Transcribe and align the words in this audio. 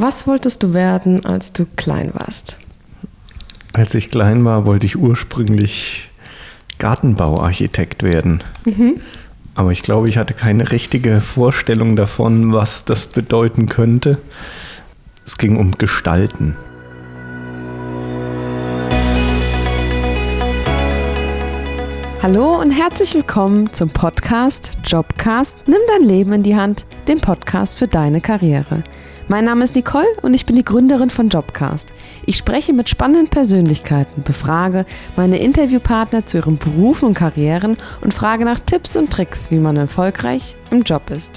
Was 0.00 0.28
wolltest 0.28 0.62
du 0.62 0.74
werden, 0.74 1.26
als 1.26 1.52
du 1.52 1.66
klein 1.74 2.12
warst? 2.14 2.56
Als 3.72 3.96
ich 3.96 4.10
klein 4.10 4.44
war, 4.44 4.64
wollte 4.64 4.86
ich 4.86 4.96
ursprünglich 4.96 6.08
Gartenbauarchitekt 6.78 8.04
werden. 8.04 8.44
Mhm. 8.64 9.00
Aber 9.56 9.72
ich 9.72 9.82
glaube, 9.82 10.08
ich 10.08 10.16
hatte 10.16 10.34
keine 10.34 10.70
richtige 10.70 11.20
Vorstellung 11.20 11.96
davon, 11.96 12.52
was 12.52 12.84
das 12.84 13.08
bedeuten 13.08 13.68
könnte. 13.68 14.18
Es 15.26 15.36
ging 15.36 15.56
um 15.56 15.72
Gestalten. 15.72 16.56
Hallo 22.22 22.60
und 22.60 22.70
herzlich 22.70 23.14
willkommen 23.14 23.72
zum 23.72 23.90
Podcast 23.90 24.78
Jobcast 24.84 25.56
Nimm 25.66 25.80
dein 25.88 26.06
Leben 26.06 26.34
in 26.34 26.44
die 26.44 26.54
Hand, 26.54 26.86
dem 27.08 27.20
Podcast 27.20 27.76
für 27.76 27.88
deine 27.88 28.20
Karriere. 28.20 28.84
Mein 29.30 29.44
Name 29.44 29.62
ist 29.62 29.76
Nicole 29.76 30.06
und 30.22 30.32
ich 30.32 30.46
bin 30.46 30.56
die 30.56 30.64
Gründerin 30.64 31.10
von 31.10 31.28
Jobcast. 31.28 31.88
Ich 32.24 32.38
spreche 32.38 32.72
mit 32.72 32.88
spannenden 32.88 33.28
Persönlichkeiten, 33.28 34.22
befrage 34.22 34.86
meine 35.16 35.36
Interviewpartner 35.36 36.24
zu 36.24 36.38
ihren 36.38 36.56
Berufen 36.56 37.08
und 37.08 37.14
Karrieren 37.14 37.76
und 38.00 38.14
frage 38.14 38.46
nach 38.46 38.58
Tipps 38.58 38.96
und 38.96 39.10
Tricks, 39.10 39.50
wie 39.50 39.58
man 39.58 39.76
erfolgreich 39.76 40.56
im 40.70 40.80
Job 40.80 41.10
ist. 41.10 41.32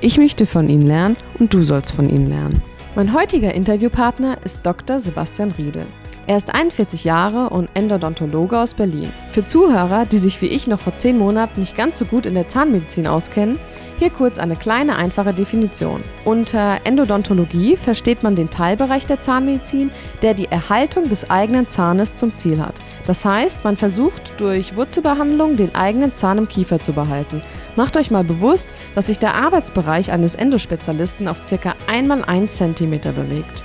Ich 0.00 0.18
möchte 0.18 0.46
von 0.46 0.68
ihnen 0.68 0.82
lernen 0.82 1.16
und 1.40 1.52
du 1.52 1.64
sollst 1.64 1.90
von 1.90 2.08
ihnen 2.08 2.28
lernen. 2.28 2.62
Mein 2.94 3.12
heutiger 3.12 3.52
Interviewpartner 3.52 4.38
ist 4.44 4.64
Dr. 4.64 5.00
Sebastian 5.00 5.50
Riedel. 5.50 5.86
Er 6.28 6.36
ist 6.36 6.54
41 6.54 7.02
Jahre 7.02 7.50
und 7.50 7.68
Endodontologe 7.74 8.56
aus 8.56 8.74
Berlin. 8.74 9.12
Für 9.32 9.44
Zuhörer, 9.44 10.06
die 10.06 10.18
sich 10.18 10.40
wie 10.40 10.46
ich 10.46 10.68
noch 10.68 10.78
vor 10.78 10.94
10 10.94 11.18
Monaten 11.18 11.58
nicht 11.58 11.76
ganz 11.76 11.98
so 11.98 12.04
gut 12.04 12.26
in 12.26 12.34
der 12.34 12.46
Zahnmedizin 12.46 13.08
auskennen, 13.08 13.58
hier 14.02 14.10
kurz 14.10 14.40
eine 14.40 14.56
kleine 14.56 14.96
einfache 14.96 15.32
Definition. 15.32 16.02
Unter 16.24 16.80
Endodontologie 16.82 17.76
versteht 17.76 18.24
man 18.24 18.34
den 18.34 18.50
Teilbereich 18.50 19.06
der 19.06 19.20
Zahnmedizin, 19.20 19.92
der 20.22 20.34
die 20.34 20.46
Erhaltung 20.46 21.08
des 21.08 21.30
eigenen 21.30 21.68
Zahnes 21.68 22.16
zum 22.16 22.34
Ziel 22.34 22.60
hat. 22.60 22.74
Das 23.06 23.24
heißt, 23.24 23.62
man 23.62 23.76
versucht 23.76 24.40
durch 24.40 24.74
Wurzelbehandlung 24.74 25.56
den 25.56 25.76
eigenen 25.76 26.12
Zahn 26.14 26.38
im 26.38 26.48
Kiefer 26.48 26.80
zu 26.80 26.94
behalten. 26.94 27.42
Macht 27.76 27.96
euch 27.96 28.10
mal 28.10 28.24
bewusst, 28.24 28.66
dass 28.96 29.06
sich 29.06 29.20
der 29.20 29.36
Arbeitsbereich 29.36 30.10
eines 30.10 30.34
Endospezialisten 30.34 31.28
auf 31.28 31.40
ca. 31.42 31.76
1 31.86 32.08
x 32.08 32.28
1 32.28 32.56
cm 32.56 32.90
bewegt. 33.14 33.62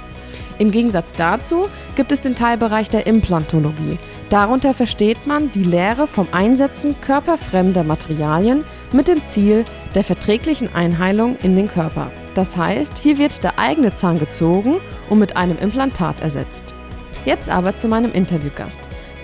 Im 0.60 0.72
Gegensatz 0.72 1.14
dazu 1.14 1.68
gibt 1.96 2.12
es 2.12 2.22
den 2.22 2.36
Teilbereich 2.36 2.90
der 2.90 3.06
Implantologie. 3.06 4.00
Darunter 4.30 4.74
versteht 4.74 5.28
man 5.28 5.52
die 5.52 5.64
Lehre 5.64 6.08
vom 6.08 6.28
Einsetzen 6.32 6.96
körperfremder 7.00 7.84
Materialien 7.84 8.66
mit 8.92 9.08
dem 9.08 9.26
Ziel 9.26 9.66
der 9.96 10.04
verträglichen 10.04 10.74
Einheilung 10.74 11.38
in 11.44 11.56
den 11.56 11.68
Körper. 11.68 12.12
Das 12.34 12.58
heißt, 12.58 12.98
hier 12.98 13.18
wird 13.18 13.44
der 13.44 13.58
eigene 13.58 13.94
Zahn 13.94 14.20
gezogen 14.20 14.78
und 15.10 15.20
mit 15.20 15.38
einem 15.38 15.58
Implantat 15.58 16.22
ersetzt. 16.22 16.74
Jetzt 17.26 17.50
aber 17.50 17.78
zu 17.78 17.88
meinem 17.88 18.12
Interviewgast. 18.12 18.80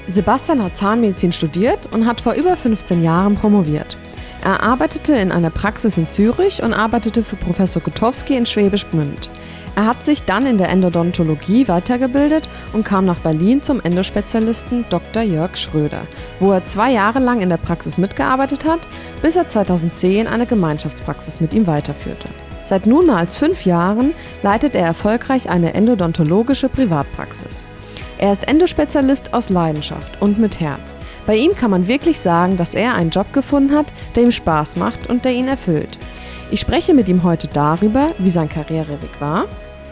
Sebastian 0.08 0.64
hat 0.64 0.78
Zahnmedizin 0.78 1.32
studiert 1.32 1.88
und 1.92 2.06
hat 2.06 2.22
vor 2.22 2.34
über 2.34 2.58
15 2.58 3.04
Jahren 3.04 3.36
promoviert. 3.36 3.98
Er 4.44 4.62
arbeitete 4.62 5.14
in 5.14 5.32
einer 5.32 5.50
Praxis 5.50 5.98
in 5.98 6.10
Zürich 6.10 6.62
und 6.62 6.74
arbeitete 6.74 7.24
für 7.24 7.38
Professor 7.38 7.82
Gutowski 7.82 8.36
in 8.36 8.46
Schwäbisch 8.46 8.86
Gmünd. 8.92 9.30
Er 9.76 9.88
hat 9.88 10.06
sich 10.06 10.24
dann 10.24 10.46
in 10.46 10.60
der 10.60 10.70
Endodontologie 10.70 11.68
weitergebildet 11.68 12.48
und 12.74 12.86
kam 12.86 13.06
nach 13.06 13.20
Berlin 13.20 13.64
zum 13.64 13.82
Endospezialisten 13.82 14.86
Dr. 14.90 15.24
Jörg 15.24 15.58
Schröder, 15.58 16.06
wo 16.40 16.52
er 16.52 16.66
zwei 16.66 16.92
Jahre 16.92 17.20
lang 17.20 17.42
in 17.42 17.50
der 17.50 17.58
Praxis 17.58 17.98
mitgearbeitet 17.98 18.66
hat, 18.66 18.82
bis 19.24 19.36
er 19.36 19.48
2010 19.48 20.28
eine 20.28 20.46
Gemeinschaftspraxis 20.46 21.40
mit 21.40 21.56
ihm 21.56 21.66
weiterführte. 21.66 22.30
Seit 22.66 22.86
nunmehr 22.86 23.18
als 23.18 23.36
fünf 23.36 23.66
Jahren 23.66 24.14
leitet 24.44 24.76
er 24.76 24.86
erfolgreich 24.86 25.50
eine 25.50 25.74
endodontologische 25.74 26.70
Privatpraxis. 26.70 27.66
Er 28.20 28.32
ist 28.32 28.48
Endospezialist 28.48 29.34
aus 29.34 29.50
Leidenschaft 29.50 30.22
und 30.22 30.40
mit 30.40 30.60
Herz. 30.60 30.96
Bei 31.26 31.36
ihm 31.36 31.56
kann 31.56 31.72
man 31.72 31.88
wirklich 31.88 32.20
sagen, 32.20 32.58
dass 32.58 32.76
er 32.76 32.94
einen 32.94 33.10
Job 33.10 33.34
gefunden 33.34 33.76
hat, 33.76 33.88
der 34.16 34.24
ihm 34.24 34.32
Spaß 34.32 34.76
macht 34.76 35.10
und 35.10 35.26
der 35.26 35.34
ihn 35.34 35.48
erfüllt. 35.48 35.98
Ich 36.54 36.60
spreche 36.60 36.94
mit 36.94 37.10
ihm 37.10 37.24
heute 37.24 37.48
darüber, 37.48 38.14
wie 38.20 38.30
sein 38.30 38.48
Karriereweg 38.48 39.20
war, 39.20 39.48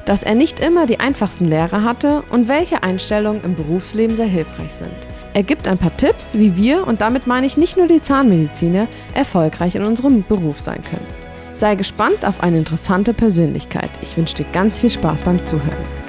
dass 0.05 0.21
er 0.21 0.35
nicht 0.35 0.59
immer 0.59 0.85
die 0.85 0.99
einfachsten 0.99 1.45
Lehrer 1.45 1.83
hatte 1.83 2.21
und 2.29 2.47
welche 2.47 2.83
Einstellungen 2.83 3.43
im 3.43 3.55
Berufsleben 3.55 4.15
sehr 4.15 4.27
hilfreich 4.27 4.73
sind. 4.73 4.93
Er 5.33 5.41
gibt 5.41 5.67
ein 5.67 5.79
paar 5.79 5.97
Tipps, 5.97 6.37
wie 6.37 6.55
wir, 6.55 6.85
und 6.85 7.01
damit 7.01 7.25
meine 7.25 7.47
ich 7.47 7.57
nicht 7.57 7.77
nur 7.77 7.87
die 7.87 7.99
Zahnmediziner, 7.99 8.87
erfolgreich 9.15 9.73
in 9.73 9.83
unserem 9.83 10.23
Beruf 10.23 10.59
sein 10.59 10.83
können. 10.83 11.07
Sei 11.55 11.73
gespannt 11.73 12.23
auf 12.25 12.43
eine 12.43 12.59
interessante 12.59 13.15
Persönlichkeit. 13.15 13.89
Ich 14.03 14.15
wünsche 14.15 14.35
dir 14.35 14.45
ganz 14.53 14.79
viel 14.79 14.91
Spaß 14.91 15.23
beim 15.23 15.43
Zuhören. 15.47 16.00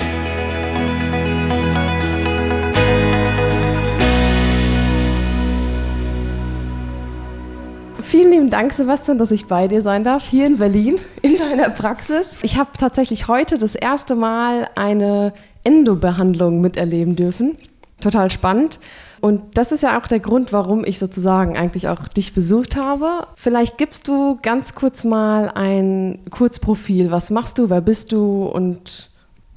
Vielen 8.03 8.31
lieben 8.31 8.51
Dank, 8.51 8.73
Sebastian, 8.73 9.19
dass 9.19 9.31
ich 9.31 9.47
bei 9.47 9.69
dir 9.69 9.83
sein 9.83 10.05
darf, 10.05 10.29
hier 10.29 10.47
in 10.47 10.59
Berlin, 10.59 10.99
in 11.23 11.39
deiner 11.39 11.71
Praxis. 11.71 12.37
Ich 12.43 12.59
habe 12.59 12.71
tatsächlich 12.79 13.29
heute 13.29 13.59
das 13.59 13.75
erste 13.75 14.15
Mal 14.15 14.69
eine 14.75 15.33
Endobehandlung 15.65 16.61
miterleben 16.61 17.17
dürfen. 17.17 17.57
Total 18.01 18.31
spannend. 18.31 18.81
Und 19.21 19.57
das 19.57 19.71
ist 19.71 19.83
ja 19.83 19.99
auch 19.99 20.09
der 20.09 20.19
Grund, 20.19 20.53
warum 20.53 20.85
ich 20.85 20.99
sozusagen 20.99 21.57
eigentlich 21.57 21.87
auch 21.89 22.09
dich 22.09 22.35
besucht 22.35 22.77
habe. 22.77 23.27
Vielleicht 23.37 23.79
gibst 23.79 24.09
du 24.09 24.39
ganz 24.43 24.75
kurz 24.75 25.05
mal 25.05 25.51
ein 25.55 26.19
Kurzprofil. 26.31 27.13
Was 27.13 27.31
machst 27.31 27.59
du? 27.59 27.71
Wer 27.71 27.81
bist 27.81 28.11
du? 28.11 28.45
Und 28.45 29.11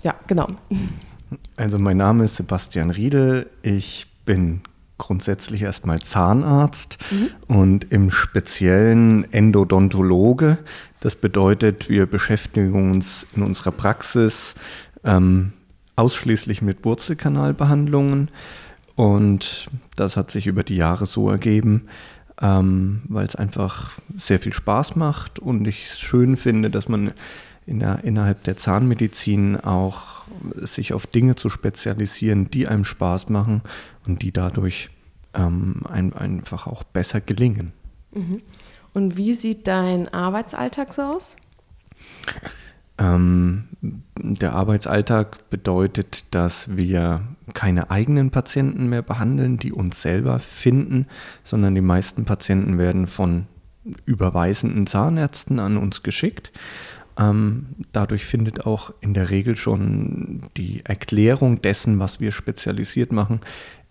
ja, 0.03 0.13
genau. 0.27 0.47
Also 1.57 1.79
mein 1.79 1.97
Name 1.97 2.25
ist 2.25 2.35
Sebastian 2.35 2.91
Riedel. 2.91 3.49
Ich 3.63 4.05
bin 4.25 4.61
grundsätzlich 4.97 5.61
erstmal 5.61 6.01
Zahnarzt 6.01 6.97
mhm. 7.11 7.29
und 7.47 7.91
im 7.91 8.11
speziellen 8.11 9.31
Endodontologe. 9.33 10.57
Das 10.99 11.15
bedeutet, 11.15 11.89
wir 11.89 12.05
beschäftigen 12.05 12.91
uns 12.91 13.27
in 13.35 13.43
unserer 13.43 13.71
Praxis 13.71 14.55
ähm, 15.03 15.53
ausschließlich 15.95 16.61
mit 16.61 16.85
Wurzelkanalbehandlungen 16.85 18.29
und 18.95 19.69
das 19.95 20.17
hat 20.17 20.31
sich 20.31 20.47
über 20.47 20.63
die 20.63 20.77
Jahre 20.77 21.05
so 21.05 21.29
ergeben, 21.29 21.87
ähm, 22.41 23.01
weil 23.07 23.25
es 23.25 23.35
einfach 23.35 23.91
sehr 24.17 24.39
viel 24.39 24.53
Spaß 24.53 24.95
macht 24.95 25.39
und 25.39 25.67
ich 25.67 25.85
es 25.85 25.99
schön 25.99 26.37
finde, 26.37 26.69
dass 26.69 26.87
man 26.87 27.11
der, 27.67 28.03
innerhalb 28.03 28.43
der 28.43 28.57
Zahnmedizin 28.57 29.57
auch 29.57 30.23
sich 30.55 30.93
auf 30.93 31.07
Dinge 31.07 31.35
zu 31.35 31.49
spezialisieren, 31.49 32.49
die 32.49 32.67
einem 32.67 32.85
Spaß 32.85 33.29
machen 33.29 33.61
und 34.05 34.21
die 34.21 34.31
dadurch 34.31 34.89
ähm, 35.33 35.83
ein, 35.89 36.13
einfach 36.13 36.67
auch 36.67 36.83
besser 36.83 37.21
gelingen. 37.21 37.73
Mhm. 38.13 38.41
Und 38.93 39.17
wie 39.17 39.33
sieht 39.33 39.67
dein 39.67 40.13
Arbeitsalltag 40.13 40.93
so 40.93 41.01
aus? 41.01 41.35
Ähm, 42.97 43.65
der 44.17 44.53
Arbeitsalltag 44.53 45.49
bedeutet, 45.49 46.33
dass 46.33 46.77
wir 46.77 47.21
keine 47.53 47.91
eigenen 47.91 48.31
Patienten 48.31 48.87
mehr 48.87 49.01
behandeln, 49.01 49.57
die 49.57 49.73
uns 49.73 50.01
selber 50.01 50.39
finden, 50.39 51.07
sondern 51.43 51.75
die 51.75 51.81
meisten 51.81 52.23
Patienten 52.23 52.77
werden 52.77 53.07
von 53.07 53.47
überweisenden 54.05 54.87
Zahnärzten 54.87 55.59
an 55.59 55.77
uns 55.77 56.03
geschickt. 56.03 56.51
Ähm, 57.17 57.67
dadurch 57.91 58.25
findet 58.25 58.65
auch 58.65 58.93
in 59.01 59.13
der 59.13 59.29
Regel 59.29 59.55
schon 59.55 60.41
die 60.57 60.83
Erklärung 60.85 61.61
dessen, 61.61 61.99
was 61.99 62.19
wir 62.19 62.31
spezialisiert 62.31 63.11
machen, 63.11 63.41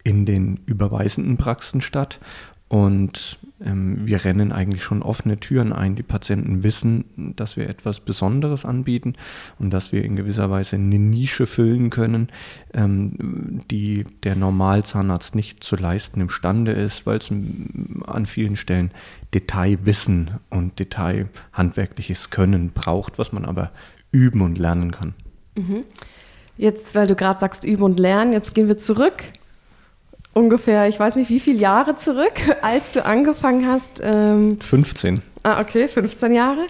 in 0.02 0.26
den 0.26 0.60
überweisenden 0.66 1.38
Praxen 1.38 1.80
statt. 1.80 2.20
Und 2.68 3.38
ähm, 3.64 4.06
wir 4.06 4.24
rennen 4.24 4.50
eigentlich 4.50 4.82
schon 4.82 5.02
offene 5.02 5.38
Türen 5.38 5.72
ein. 5.72 5.94
Die 5.94 6.02
Patienten 6.02 6.62
wissen, 6.62 7.34
dass 7.36 7.56
wir 7.56 7.68
etwas 7.68 8.00
Besonderes 8.00 8.64
anbieten 8.64 9.14
und 9.58 9.70
dass 9.70 9.92
wir 9.92 10.04
in 10.04 10.16
gewisser 10.16 10.50
Weise 10.50 10.76
eine 10.76 10.98
Nische 10.98 11.46
füllen 11.46 11.90
können, 11.90 12.28
ähm, 12.72 13.60
die 13.70 14.04
der 14.22 14.34
Normalzahnarzt 14.34 15.34
nicht 15.34 15.62
zu 15.62 15.76
leisten 15.76 16.20
imstande 16.20 16.72
ist, 16.72 17.06
weil 17.06 17.18
es 17.18 17.30
an 18.06 18.26
vielen 18.26 18.56
Stellen 18.56 18.90
Detailwissen 19.34 20.32
und 20.50 20.78
Detailhandwerkliches 20.78 22.30
Können 22.30 22.70
braucht, 22.70 23.18
was 23.18 23.32
man 23.32 23.44
aber 23.44 23.70
üben 24.10 24.40
und 24.40 24.58
lernen 24.58 24.90
kann. 24.90 25.14
Mhm. 25.56 25.84
Jetzt, 26.56 26.94
weil 26.94 27.06
du 27.06 27.14
gerade 27.14 27.40
sagst, 27.40 27.64
üben 27.64 27.82
und 27.82 27.98
lernen, 27.98 28.32
jetzt 28.32 28.54
gehen 28.54 28.68
wir 28.68 28.78
zurück 28.78 29.24
ungefähr, 30.34 30.88
ich 30.88 31.00
weiß 31.00 31.16
nicht 31.16 31.30
wie 31.30 31.40
viele 31.40 31.58
Jahre 31.58 31.94
zurück, 31.94 32.34
als 32.62 32.92
du 32.92 33.04
angefangen 33.04 33.66
hast. 33.66 34.00
Ähm, 34.02 34.60
15. 34.60 35.20
Ah, 35.42 35.60
okay, 35.60 35.88
15 35.88 36.32
Jahre. 36.32 36.66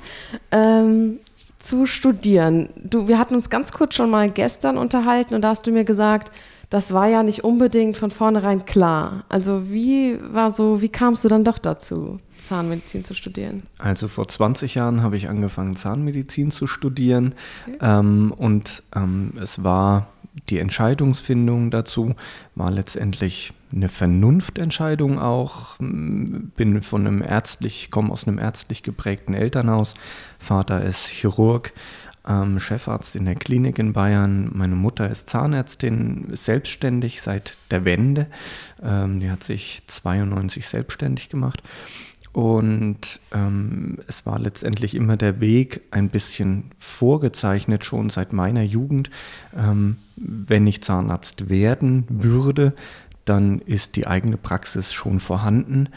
Ähm, 0.50 1.18
zu 1.58 1.86
studieren. 1.86 2.68
Du, 2.76 3.08
wir 3.08 3.18
hatten 3.18 3.34
uns 3.34 3.48
ganz 3.48 3.72
kurz 3.72 3.94
schon 3.94 4.10
mal 4.10 4.28
gestern 4.28 4.76
unterhalten 4.76 5.34
und 5.34 5.42
da 5.42 5.48
hast 5.48 5.66
du 5.66 5.72
mir 5.72 5.84
gesagt, 5.84 6.30
das 6.70 6.92
war 6.92 7.06
ja 7.08 7.22
nicht 7.22 7.44
unbedingt 7.44 7.96
von 7.96 8.10
vornherein 8.10 8.64
klar. 8.64 9.24
Also 9.28 9.70
wie 9.70 10.18
war 10.32 10.50
so, 10.50 10.80
wie 10.80 10.88
kamst 10.88 11.24
du 11.24 11.28
dann 11.28 11.44
doch 11.44 11.58
dazu, 11.58 12.20
Zahnmedizin 12.38 13.04
zu 13.04 13.14
studieren? 13.14 13.64
Also 13.78 14.08
vor 14.08 14.28
20 14.28 14.74
Jahren 14.74 15.02
habe 15.02 15.16
ich 15.16 15.28
angefangen, 15.28 15.76
Zahnmedizin 15.76 16.50
zu 16.50 16.66
studieren 16.66 17.34
okay. 17.66 17.78
ähm, 17.80 18.32
und 18.36 18.82
ähm, 18.94 19.32
es 19.40 19.62
war 19.62 20.08
die 20.48 20.58
Entscheidungsfindung 20.58 21.70
dazu, 21.70 22.14
war 22.54 22.70
letztendlich 22.70 23.52
eine 23.74 23.88
Vernunftentscheidung 23.88 25.18
auch. 25.18 25.76
Bin 25.78 26.82
von 26.82 27.06
einem 27.06 27.22
ärztlich, 27.22 27.90
komme 27.90 28.12
aus 28.12 28.26
einem 28.26 28.38
ärztlich 28.38 28.82
geprägten 28.82 29.34
Elternhaus. 29.34 29.94
Vater 30.38 30.84
ist 30.84 31.06
Chirurg 31.06 31.72
ähm, 32.26 32.58
Chefarzt 32.60 33.16
in 33.16 33.24
der 33.24 33.34
Klinik 33.34 33.78
in 33.78 33.92
Bayern. 33.92 34.50
Meine 34.52 34.76
Mutter 34.76 35.10
ist 35.10 35.28
Zahnärztin, 35.28 36.28
selbstständig 36.32 37.20
seit 37.20 37.56
der 37.70 37.84
Wende. 37.84 38.26
Ähm, 38.82 39.20
die 39.20 39.30
hat 39.30 39.42
sich 39.42 39.82
92 39.86 40.66
selbstständig 40.66 41.28
gemacht. 41.28 41.62
Und 42.32 43.20
ähm, 43.32 43.98
es 44.08 44.26
war 44.26 44.40
letztendlich 44.40 44.96
immer 44.96 45.16
der 45.16 45.40
Weg 45.40 45.82
ein 45.92 46.08
bisschen 46.08 46.72
vorgezeichnet, 46.80 47.84
schon 47.84 48.10
seit 48.10 48.32
meiner 48.32 48.62
Jugend. 48.62 49.10
Ähm, 49.56 49.98
wenn 50.16 50.66
ich 50.66 50.82
Zahnarzt 50.82 51.48
werden 51.48 52.04
würde, 52.08 52.72
dann 53.24 53.60
ist 53.60 53.94
die 53.94 54.08
eigene 54.08 54.36
Praxis 54.36 54.92
schon 54.92 55.20
vorhanden. 55.20 55.90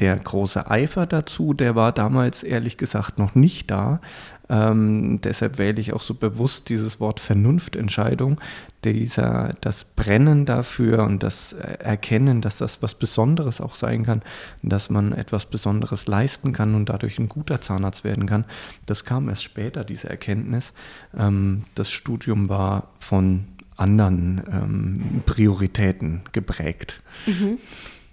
Der 0.00 0.16
große 0.16 0.70
Eifer 0.70 1.06
dazu, 1.06 1.52
der 1.52 1.76
war 1.76 1.92
damals 1.92 2.42
ehrlich 2.42 2.78
gesagt 2.78 3.18
noch 3.18 3.34
nicht 3.34 3.70
da. 3.70 4.00
Ähm, 4.48 5.20
deshalb 5.20 5.58
wähle 5.58 5.80
ich 5.80 5.92
auch 5.92 6.00
so 6.00 6.14
bewusst 6.14 6.70
dieses 6.70 6.98
Wort 6.98 7.20
Vernunftentscheidung. 7.20 8.40
Dieser, 8.82 9.54
das 9.60 9.84
Brennen 9.84 10.46
dafür 10.46 11.04
und 11.04 11.22
das 11.22 11.52
Erkennen, 11.52 12.40
dass 12.40 12.56
das 12.56 12.82
was 12.82 12.94
Besonderes 12.94 13.60
auch 13.60 13.74
sein 13.74 14.04
kann, 14.04 14.22
dass 14.62 14.88
man 14.88 15.12
etwas 15.12 15.46
Besonderes 15.46 16.06
leisten 16.06 16.52
kann 16.52 16.74
und 16.74 16.88
dadurch 16.88 17.18
ein 17.18 17.28
guter 17.28 17.60
Zahnarzt 17.60 18.02
werden 18.02 18.26
kann, 18.26 18.46
das 18.86 19.04
kam 19.04 19.28
erst 19.28 19.44
später, 19.44 19.84
diese 19.84 20.08
Erkenntnis. 20.08 20.72
Ähm, 21.16 21.64
das 21.74 21.90
Studium 21.90 22.48
war 22.48 22.88
von 22.96 23.44
anderen 23.76 24.42
ähm, 24.50 25.22
Prioritäten 25.26 26.22
geprägt. 26.32 27.02
Mhm 27.26 27.58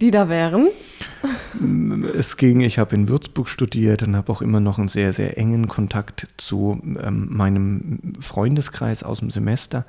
die 0.01 0.11
da 0.11 0.29
wären? 0.29 0.69
Es 2.15 2.37
ging, 2.37 2.61
ich 2.61 2.77
habe 2.77 2.93
in 2.93 3.07
Würzburg 3.07 3.49
studiert 3.49 4.03
und 4.03 4.15
habe 4.15 4.31
auch 4.31 4.41
immer 4.43 4.59
noch 4.59 4.77
einen 4.77 4.87
sehr, 4.87 5.11
sehr 5.11 5.37
engen 5.37 5.67
Kontakt 5.67 6.27
zu 6.37 6.79
ähm, 7.01 7.27
meinem 7.31 8.13
Freundeskreis 8.19 9.03
aus 9.03 9.19
dem 9.19 9.31
Semester. 9.31 9.85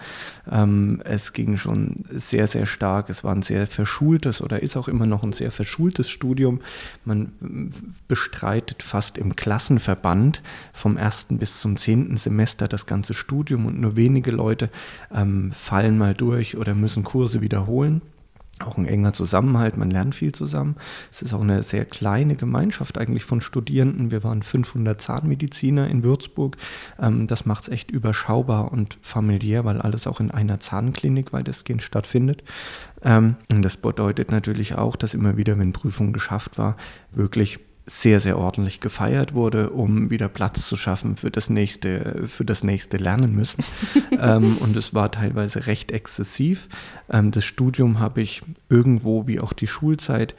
Ähm, 0.50 1.02
es 1.04 1.34
ging 1.34 1.58
schon 1.58 2.04
sehr, 2.10 2.46
sehr 2.46 2.64
stark. 2.64 3.10
Es 3.10 3.22
war 3.22 3.34
ein 3.34 3.42
sehr 3.42 3.66
verschultes 3.66 4.40
oder 4.40 4.62
ist 4.62 4.76
auch 4.78 4.88
immer 4.88 5.04
noch 5.04 5.22
ein 5.22 5.32
sehr 5.32 5.50
verschultes 5.50 6.08
Studium. 6.08 6.60
Man 7.04 7.72
bestreitet 8.08 8.82
fast 8.82 9.18
im 9.18 9.36
Klassenverband 9.36 10.42
vom 10.72 10.96
ersten 10.96 11.36
bis 11.36 11.60
zum 11.60 11.76
zehnten 11.76 12.16
Semester 12.16 12.66
das 12.66 12.86
ganze 12.86 13.12
Studium 13.12 13.66
und 13.66 13.78
nur 13.78 13.96
wenige 13.96 14.30
Leute 14.30 14.70
ähm, 15.14 15.52
fallen 15.52 15.98
mal 15.98 16.14
durch 16.14 16.56
oder 16.56 16.74
müssen 16.74 17.04
Kurse 17.04 17.42
wiederholen 17.42 18.00
auch 18.64 18.76
ein 18.76 18.86
enger 18.86 19.12
Zusammenhalt, 19.12 19.76
man 19.76 19.90
lernt 19.90 20.14
viel 20.14 20.32
zusammen. 20.32 20.76
Es 21.10 21.22
ist 21.22 21.34
auch 21.34 21.40
eine 21.40 21.62
sehr 21.62 21.84
kleine 21.84 22.36
Gemeinschaft 22.36 22.98
eigentlich 22.98 23.24
von 23.24 23.40
Studierenden. 23.40 24.10
Wir 24.10 24.24
waren 24.24 24.42
500 24.42 25.00
Zahnmediziner 25.00 25.88
in 25.88 26.02
Würzburg. 26.02 26.56
Ähm, 26.98 27.26
das 27.26 27.46
macht 27.46 27.64
es 27.64 27.68
echt 27.68 27.90
überschaubar 27.90 28.72
und 28.72 28.98
familiär, 29.00 29.64
weil 29.64 29.80
alles 29.80 30.06
auch 30.06 30.20
in 30.20 30.30
einer 30.30 30.60
Zahnklinik 30.60 31.32
weitestgehend 31.32 31.82
stattfindet. 31.82 32.42
Ähm, 33.02 33.36
und 33.50 33.62
das 33.62 33.76
bedeutet 33.76 34.30
natürlich 34.30 34.74
auch, 34.76 34.96
dass 34.96 35.14
immer 35.14 35.36
wieder, 35.36 35.58
wenn 35.58 35.72
Prüfung 35.72 36.12
geschafft 36.12 36.58
war, 36.58 36.76
wirklich 37.12 37.60
sehr, 37.88 38.20
sehr 38.20 38.38
ordentlich 38.38 38.80
gefeiert 38.80 39.34
wurde, 39.34 39.70
um 39.70 40.10
wieder 40.10 40.28
Platz 40.28 40.68
zu 40.68 40.76
schaffen 40.76 41.16
für 41.16 41.30
das 41.30 41.48
nächste, 41.48 42.24
für 42.28 42.44
das 42.44 42.62
nächste 42.62 42.98
Lernen 42.98 43.34
müssen. 43.34 43.64
ähm, 44.20 44.58
und 44.58 44.76
es 44.76 44.94
war 44.94 45.10
teilweise 45.10 45.66
recht 45.66 45.90
exzessiv. 45.90 46.68
Ähm, 47.10 47.30
das 47.30 47.44
Studium 47.44 47.98
habe 47.98 48.20
ich 48.20 48.42
irgendwo, 48.68 49.26
wie 49.26 49.40
auch 49.40 49.52
die 49.52 49.66
Schulzeit, 49.66 50.34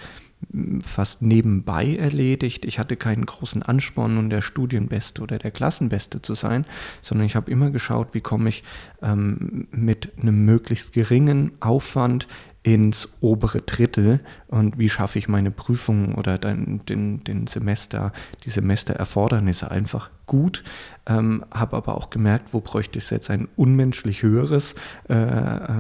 fast 0.84 1.22
nebenbei 1.22 1.96
erledigt. 1.96 2.64
Ich 2.64 2.80
hatte 2.80 2.96
keinen 2.96 3.26
großen 3.26 3.62
Ansporn, 3.62 4.16
nun 4.16 4.30
der 4.30 4.42
Studienbeste 4.42 5.22
oder 5.22 5.38
der 5.38 5.52
Klassenbeste 5.52 6.22
zu 6.22 6.34
sein, 6.34 6.66
sondern 7.02 7.26
ich 7.26 7.36
habe 7.36 7.52
immer 7.52 7.72
geschaut, 7.72 8.10
wie 8.14 8.22
komme 8.22 8.50
ich 8.50 8.64
ähm, 9.02 9.68
mit 9.72 10.18
einem 10.20 10.46
möglichst 10.46 10.94
geringen 10.94 11.52
Aufwand 11.60 12.28
ins 12.74 13.10
obere 13.22 13.62
Drittel. 13.62 14.20
Und 14.48 14.78
wie 14.78 14.90
schaffe 14.90 15.20
ich 15.20 15.28
meine 15.28 15.52
Prüfungen 15.52 16.16
oder 16.16 16.38
dann 16.38 16.82
den, 16.88 17.24
den 17.24 17.48
Semester, 17.48 18.14
die 18.44 18.50
Semestererfordernisse 18.50 19.72
einfach 19.72 20.12
gut, 20.26 20.64
ähm, 21.08 21.44
habe 21.52 21.78
aber 21.78 21.98
auch 21.98 22.12
gemerkt, 22.12 22.54
wo 22.54 22.60
bräuchte 22.60 23.00
es 23.00 23.10
jetzt 23.10 23.32
ein 23.32 23.48
unmenschlich 23.56 24.22
höheres 24.22 24.76
äh, 25.08 25.16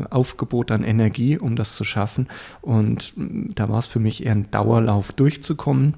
Aufgebot 0.10 0.72
an 0.72 0.84
Energie, 0.84 1.38
um 1.38 1.56
das 1.56 1.76
zu 1.76 1.84
schaffen. 1.84 2.28
Und 2.62 3.14
mm, 3.16 3.54
da 3.54 3.70
war 3.70 3.78
es 3.80 3.86
für 3.86 4.00
mich 4.00 4.26
eher 4.26 4.32
ein 4.32 4.50
Dauerlauf 4.50 5.12
durchzukommen. 5.12 5.96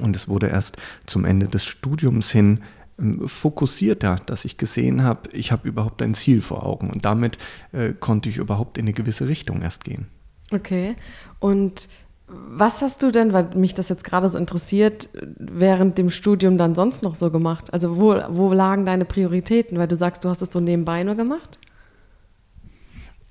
Und 0.00 0.16
es 0.16 0.28
wurde 0.28 0.48
erst 0.48 0.76
zum 1.06 1.24
Ende 1.24 1.46
des 1.46 1.64
Studiums 1.64 2.30
hin 2.30 2.60
ähm, 2.98 3.28
fokussierter, 3.28 4.16
dass 4.26 4.44
ich 4.44 4.56
gesehen 4.56 5.02
habe, 5.02 5.30
ich 5.32 5.52
habe 5.52 5.68
überhaupt 5.68 6.02
ein 6.02 6.14
Ziel 6.14 6.42
vor 6.42 6.64
Augen. 6.64 6.90
Und 6.90 7.04
damit 7.04 7.38
äh, 7.72 7.92
konnte 7.92 8.28
ich 8.28 8.38
überhaupt 8.38 8.78
in 8.78 8.84
eine 8.84 8.92
gewisse 8.92 9.28
Richtung 9.28 9.62
erst 9.62 9.84
gehen. 9.84 10.06
Okay. 10.54 10.96
Und 11.40 11.88
was 12.26 12.80
hast 12.80 13.02
du 13.02 13.10
denn, 13.10 13.32
weil 13.32 13.50
mich 13.54 13.74
das 13.74 13.88
jetzt 13.88 14.04
gerade 14.04 14.28
so 14.28 14.38
interessiert, 14.38 15.08
während 15.38 15.98
dem 15.98 16.10
Studium 16.10 16.56
dann 16.56 16.74
sonst 16.74 17.02
noch 17.02 17.14
so 17.14 17.30
gemacht? 17.30 17.72
Also 17.72 17.96
wo, 17.98 18.16
wo 18.30 18.52
lagen 18.52 18.86
deine 18.86 19.04
Prioritäten? 19.04 19.78
Weil 19.78 19.88
du 19.88 19.96
sagst, 19.96 20.24
du 20.24 20.28
hast 20.28 20.42
es 20.42 20.52
so 20.52 20.60
nebenbei 20.60 21.02
nur 21.02 21.16
gemacht? 21.16 21.58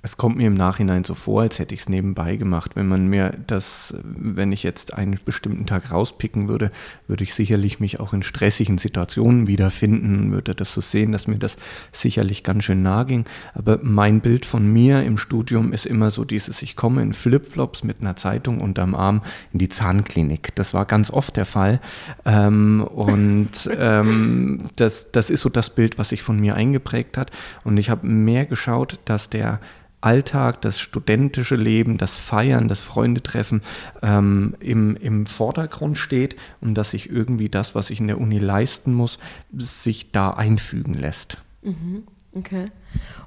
Es 0.05 0.17
kommt 0.17 0.35
mir 0.35 0.47
im 0.47 0.53
Nachhinein 0.53 1.05
so 1.05 1.15
vor, 1.15 1.43
als 1.43 1.59
hätte 1.59 1.73
ich 1.73 1.81
es 1.81 1.89
nebenbei 1.89 2.35
gemacht. 2.35 2.75
Wenn 2.75 2.89
man 2.89 3.07
mir 3.07 3.37
das, 3.47 3.95
wenn 4.03 4.51
ich 4.51 4.61
jetzt 4.61 4.93
einen 4.93 5.17
bestimmten 5.23 5.65
Tag 5.65 5.91
rauspicken 5.91 6.49
würde, 6.49 6.71
würde 7.07 7.23
ich 7.23 7.33
sicherlich 7.33 7.79
mich 7.79 8.01
auch 8.01 8.11
in 8.11 8.21
stressigen 8.21 8.77
Situationen 8.77 9.47
wiederfinden, 9.47 10.33
würde 10.33 10.55
das 10.55 10.73
so 10.73 10.81
sehen, 10.81 11.13
dass 11.13 11.27
mir 11.27 11.37
das 11.37 11.55
sicherlich 11.93 12.43
ganz 12.43 12.65
schön 12.65 12.83
nah 12.83 13.05
ging. 13.05 13.23
Aber 13.53 13.79
mein 13.81 14.19
Bild 14.19 14.45
von 14.45 14.67
mir 14.73 15.03
im 15.03 15.17
Studium 15.17 15.71
ist 15.71 15.85
immer 15.85 16.11
so 16.11 16.25
dieses, 16.25 16.61
ich 16.63 16.75
komme 16.75 17.01
in 17.01 17.13
Flipflops 17.13 17.85
mit 17.85 18.01
einer 18.01 18.17
Zeitung 18.17 18.59
unterm 18.59 18.95
Arm 18.95 19.21
in 19.53 19.59
die 19.59 19.69
Zahnklinik. 19.69 20.53
Das 20.55 20.73
war 20.73 20.83
ganz 20.83 21.11
oft 21.11 21.37
der 21.37 21.45
Fall. 21.45 21.79
Ähm, 22.25 22.85
und 22.93 23.51
ähm, 23.77 24.63
das, 24.75 25.13
das 25.13 25.29
ist 25.29 25.39
so 25.39 25.49
das 25.49 25.69
Bild, 25.69 25.97
was 25.97 26.09
sich 26.09 26.23
von 26.23 26.41
mir 26.41 26.55
eingeprägt 26.55 27.15
hat. 27.15 27.31
Und 27.63 27.77
ich 27.77 27.89
habe 27.89 28.05
mehr 28.05 28.45
geschaut, 28.45 28.99
dass 29.05 29.29
der 29.29 29.61
Alltag, 30.03 30.61
das 30.61 30.79
studentische 30.79 31.55
Leben, 31.55 31.97
das 31.97 32.17
Feiern, 32.17 32.67
das 32.67 32.81
Freundetreffen 32.81 33.61
ähm, 34.01 34.55
im, 34.59 34.95
im 34.97 35.25
Vordergrund 35.25 35.97
steht 35.97 36.35
und 36.61 36.75
dass 36.75 36.91
sich 36.91 37.09
irgendwie 37.09 37.49
das, 37.49 37.75
was 37.75 37.89
ich 37.89 37.99
in 37.99 38.07
der 38.07 38.19
Uni 38.19 38.39
leisten 38.39 38.93
muss, 38.93 39.19
sich 39.55 40.11
da 40.11 40.31
einfügen 40.31 40.93
lässt. 40.93 41.37
Mhm. 41.61 42.03
Okay. 42.35 42.71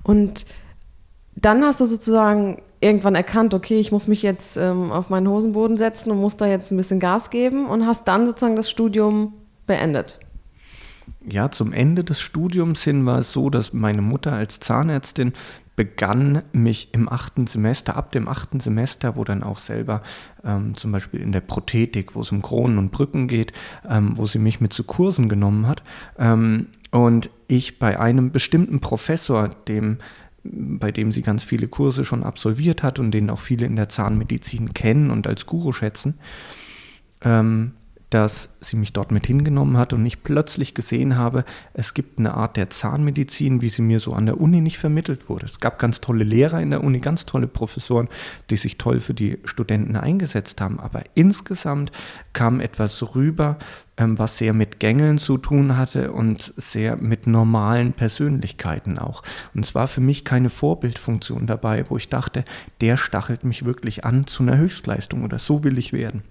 Und 0.03 0.47
dann 1.35 1.65
hast 1.65 1.81
du 1.81 1.85
sozusagen 1.85 2.63
irgendwann 2.81 3.15
erkannt, 3.15 3.55
okay, 3.55 3.79
ich 3.79 3.93
muss 3.93 4.07
mich 4.07 4.23
jetzt 4.23 4.57
ähm, 4.57 4.91
auf 4.91 5.11
meinen 5.11 5.29
Hosenboden 5.29 5.77
setzen 5.77 6.11
und 6.11 6.21
muss 6.21 6.37
da 6.37 6.47
jetzt 6.47 6.71
ein 6.71 6.77
bisschen 6.77 7.01
Gas 7.01 7.31
geben 7.31 7.67
und 7.67 7.87
hast 7.87 8.07
dann 8.09 8.27
sozusagen 8.27 8.57
das 8.57 8.71
Studium 8.71 9.33
beendet 9.67 10.19
ja, 11.29 11.51
zum 11.51 11.73
Ende 11.73 12.05
des 12.05 12.21
Studiums 12.21 12.83
hin 12.83 13.05
war 13.05 13.19
es 13.19 13.33
so, 13.33 13.51
dass 13.51 13.73
meine 13.73 14.03
Mutter 14.03 14.33
als 14.33 14.61
Zahnärztin 14.61 15.33
begann 15.77 16.43
mich 16.53 16.89
im 16.93 17.09
achten 17.09 17.47
Semester, 17.47 17.97
ab 17.97 18.11
dem 18.13 18.29
achten 18.29 18.61
Semester, 18.61 19.17
wo 19.17 19.25
dann 19.25 19.43
auch 19.43 19.59
selber 19.59 20.03
ähm, 20.45 20.75
zum 20.75 20.91
Beispiel 20.91 21.21
in 21.21 21.33
der 21.33 21.43
Prothetik, 21.43 22.15
wo 22.15 22.23
es 22.23 22.33
um 22.33 22.43
Kronen 22.43 22.79
und 22.79 22.91
Brücken 22.91 23.29
geht, 23.29 23.53
ähm, 23.89 24.13
wo 24.17 24.27
sie 24.27 24.39
mich 24.39 24.61
mit 24.61 24.73
zu 24.73 24.85
Kursen 24.85 25.29
genommen 25.29 25.69
hat. 25.69 25.83
Ähm, 26.19 26.69
und 26.91 27.31
ich 27.47 27.79
bei 27.79 28.01
einem 28.01 28.33
bestimmten 28.33 28.81
Professor, 28.81 29.49
dem 29.69 29.99
bei 30.49 30.93
dem 30.93 31.11
sie 31.11 31.23
ganz 31.23 31.43
viele 31.43 31.67
Kurse 31.67 32.05
schon 32.05 32.23
absolviert 32.23 32.85
hat 32.85 33.01
und 33.01 33.11
den 33.11 33.31
auch 33.31 33.41
viele 33.41 33.67
in 33.67 33.75
der 33.75 33.89
Zahnmedizin 33.89 34.75
kennen 34.75 35.11
und 35.11 35.27
als 35.27 35.47
Guru 35.47 35.73
schätzen, 35.73 36.19
ähm, 37.23 37.73
dass 38.11 38.57
sie 38.61 38.77
mich 38.77 38.93
dort 38.93 39.11
mit 39.11 39.27
hingenommen 39.27 39.77
hat 39.77 39.93
und 39.93 40.07
ich 40.07 40.23
plötzlich 40.23 40.75
gesehen 40.75 41.17
habe, 41.17 41.45
es 41.75 41.93
gibt 41.93 42.19
eine 42.19 42.35
Art 42.35 42.57
der 42.57 42.71
Zahnmedizin, 42.71 43.63
wie 43.63 43.69
sie 43.69 43.83
mir 43.83 43.99
so 43.99 44.13
an 44.13 44.27
der 44.27 44.41
Uni 44.41 44.61
nicht 44.61 44.79
vermittelt 44.79 45.29
wurde. 45.29 45.47
Es 45.47 45.59
gab 45.59 45.79
ganz 45.79 46.01
tolle 46.01 46.23
Lehrer 46.23 46.61
in 46.61 46.71
der 46.71 46.85
Uni, 46.85 47.01
ganz 47.01 47.27
tolle 47.27 47.49
Professoren, 47.49 48.09
die 48.51 48.57
sich 48.57 48.79
toll 48.79 49.01
für 49.01 49.15
die 49.15 49.39
Studenten 49.45 49.97
eingesetzt 49.97 50.61
haben. 50.61 50.79
Aber 50.79 51.03
insgesamt 51.15 51.91
kam 52.33 52.61
etwas 52.61 53.15
rüber, 53.17 53.59
ähm, 53.97 54.19
was 54.19 54.39
sehr 54.39 54.53
mit 54.53 54.79
Gängeln 54.79 55.19
zu 55.19 55.37
tun 55.37 55.77
hatte 55.77 56.13
und 56.13 56.55
sehr 56.57 56.97
mit 56.97 57.27
normalen 57.27 57.93
Persönlichkeiten 57.93 58.99
auch. 58.99 59.25
Und 59.53 59.65
es 59.65 59.75
war 59.75 59.89
für 59.89 60.01
mich 60.01 60.25
keine 60.25 60.51
Vorbildfunktion 60.51 61.47
dabei, 61.47 61.85
wo 61.89 61.97
ich 61.97 62.09
dachte, 62.09 62.45
der 62.81 62.97
stachelt 62.97 63.43
mich 63.43 63.65
wirklich 63.65 64.05
an 64.05 64.29
zu 64.29 64.45
einer 64.45 64.59
Höchstleistung 64.59 65.25
oder 65.25 65.41
so 65.41 65.65
will 65.65 65.77
ich 65.79 65.93
werden. 65.93 66.23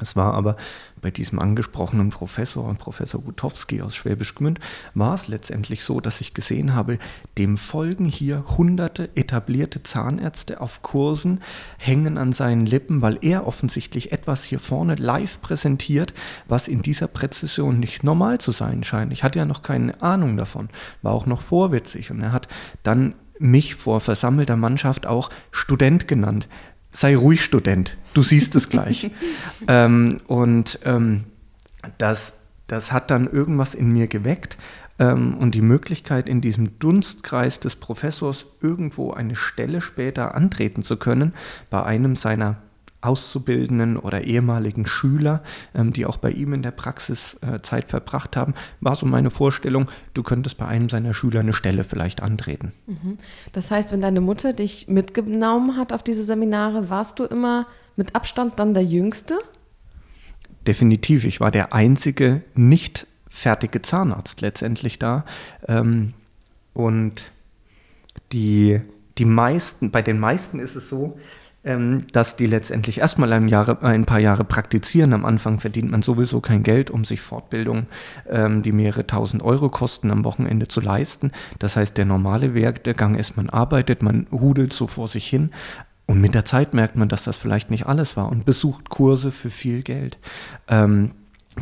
Es 0.00 0.16
war 0.16 0.34
aber 0.34 0.56
bei 1.00 1.10
diesem 1.10 1.38
angesprochenen 1.38 2.10
Professor, 2.10 2.72
Professor 2.74 3.22
Gutowski 3.22 3.80
aus 3.80 3.94
Schwäbisch 3.94 4.34
Gmünd, 4.34 4.60
war 4.94 5.14
es 5.14 5.28
letztendlich 5.28 5.84
so, 5.84 6.00
dass 6.00 6.20
ich 6.20 6.34
gesehen 6.34 6.74
habe, 6.74 6.98
dem 7.38 7.56
folgen 7.56 8.06
hier 8.06 8.44
hunderte 8.56 9.08
etablierte 9.14 9.82
Zahnärzte 9.82 10.60
auf 10.60 10.82
Kursen, 10.82 11.40
hängen 11.78 12.18
an 12.18 12.32
seinen 12.32 12.66
Lippen, 12.66 13.02
weil 13.02 13.18
er 13.22 13.46
offensichtlich 13.46 14.12
etwas 14.12 14.44
hier 14.44 14.58
vorne 14.58 14.96
live 14.96 15.40
präsentiert, 15.40 16.12
was 16.46 16.68
in 16.68 16.82
dieser 16.82 17.08
Präzision 17.08 17.80
nicht 17.80 18.04
normal 18.04 18.38
zu 18.38 18.52
sein 18.52 18.84
scheint. 18.84 19.12
Ich 19.12 19.24
hatte 19.24 19.38
ja 19.38 19.46
noch 19.46 19.62
keine 19.62 20.02
Ahnung 20.02 20.36
davon, 20.36 20.68
war 21.02 21.12
auch 21.12 21.26
noch 21.26 21.40
vorwitzig. 21.40 22.10
Und 22.10 22.20
er 22.20 22.32
hat 22.32 22.48
dann 22.82 23.14
mich 23.38 23.74
vor 23.74 24.00
versammelter 24.00 24.56
Mannschaft 24.56 25.06
auch 25.06 25.30
Student 25.50 26.08
genannt 26.08 26.48
sei 26.96 27.14
ruhig, 27.14 27.44
Student, 27.44 27.96
du 28.14 28.22
siehst 28.22 28.56
es 28.56 28.68
gleich. 28.68 29.10
ähm, 29.68 30.20
und 30.26 30.78
ähm, 30.84 31.24
das, 31.98 32.40
das 32.66 32.90
hat 32.90 33.10
dann 33.10 33.30
irgendwas 33.30 33.74
in 33.74 33.92
mir 33.92 34.06
geweckt 34.06 34.56
ähm, 34.98 35.36
und 35.36 35.54
die 35.54 35.60
Möglichkeit, 35.60 36.28
in 36.28 36.40
diesem 36.40 36.78
Dunstkreis 36.78 37.60
des 37.60 37.76
Professors 37.76 38.46
irgendwo 38.62 39.12
eine 39.12 39.36
Stelle 39.36 39.82
später 39.82 40.34
antreten 40.34 40.82
zu 40.82 40.96
können, 40.96 41.34
bei 41.68 41.82
einem 41.82 42.16
seiner 42.16 42.62
Auszubildenden 43.06 43.96
oder 43.96 44.24
ehemaligen 44.24 44.86
Schüler, 44.86 45.42
ähm, 45.74 45.92
die 45.92 46.06
auch 46.06 46.16
bei 46.16 46.30
ihm 46.30 46.52
in 46.52 46.62
der 46.62 46.72
Praxis 46.72 47.38
äh, 47.40 47.60
Zeit 47.62 47.88
verbracht 47.88 48.36
haben, 48.36 48.54
war 48.80 48.94
so 48.96 49.06
meine 49.06 49.30
Vorstellung, 49.30 49.90
du 50.14 50.22
könntest 50.22 50.58
bei 50.58 50.66
einem 50.66 50.88
seiner 50.88 51.14
Schüler 51.14 51.40
eine 51.40 51.52
Stelle 51.52 51.84
vielleicht 51.84 52.22
antreten. 52.22 52.72
Mhm. 52.86 53.18
Das 53.52 53.70
heißt, 53.70 53.92
wenn 53.92 54.00
deine 54.00 54.20
Mutter 54.20 54.52
dich 54.52 54.88
mitgenommen 54.88 55.76
hat 55.76 55.92
auf 55.92 56.02
diese 56.02 56.24
Seminare, 56.24 56.90
warst 56.90 57.18
du 57.18 57.24
immer 57.24 57.66
mit 57.96 58.14
Abstand 58.14 58.58
dann 58.58 58.74
der 58.74 58.84
Jüngste? 58.84 59.38
Definitiv, 60.66 61.24
ich 61.24 61.40
war 61.40 61.50
der 61.50 61.72
einzige 61.72 62.42
nicht 62.54 63.06
fertige 63.28 63.82
Zahnarzt 63.82 64.40
letztendlich 64.40 64.98
da. 64.98 65.24
Ähm, 65.68 66.14
und 66.74 67.22
die, 68.32 68.80
die 69.18 69.24
meisten, 69.24 69.90
bei 69.90 70.02
den 70.02 70.18
meisten 70.18 70.58
ist 70.58 70.74
es 70.74 70.88
so, 70.88 71.18
ähm, 71.66 72.06
dass 72.12 72.36
die 72.36 72.46
letztendlich 72.46 73.00
erstmal 73.00 73.32
ein, 73.32 73.48
Jahre, 73.48 73.82
ein, 73.82 74.04
paar 74.06 74.20
Jahre 74.20 74.44
praktizieren. 74.44 75.12
Am 75.12 75.26
Anfang 75.26 75.58
verdient 75.58 75.90
man 75.90 76.00
sowieso 76.00 76.40
kein 76.40 76.62
Geld, 76.62 76.90
um 76.90 77.04
sich 77.04 77.20
Fortbildungen, 77.20 77.88
ähm, 78.30 78.62
die 78.62 78.72
mehrere 78.72 79.06
tausend 79.06 79.42
Euro 79.42 79.68
kosten, 79.68 80.10
am 80.12 80.24
Wochenende 80.24 80.68
zu 80.68 80.80
leisten. 80.80 81.32
Das 81.58 81.76
heißt, 81.76 81.98
der 81.98 82.04
normale 82.04 82.54
Werdegang 82.54 83.16
ist, 83.16 83.36
man 83.36 83.50
arbeitet, 83.50 84.00
man 84.00 84.28
hudelt 84.30 84.72
so 84.72 84.86
vor 84.86 85.08
sich 85.08 85.26
hin. 85.26 85.50
Und 86.06 86.20
mit 86.20 86.34
der 86.34 86.44
Zeit 86.44 86.72
merkt 86.72 86.94
man, 86.94 87.08
dass 87.08 87.24
das 87.24 87.36
vielleicht 87.36 87.72
nicht 87.72 87.86
alles 87.86 88.16
war 88.16 88.30
und 88.30 88.44
besucht 88.44 88.88
Kurse 88.88 89.32
für 89.32 89.50
viel 89.50 89.82
Geld. 89.82 90.18
Ähm, 90.68 91.10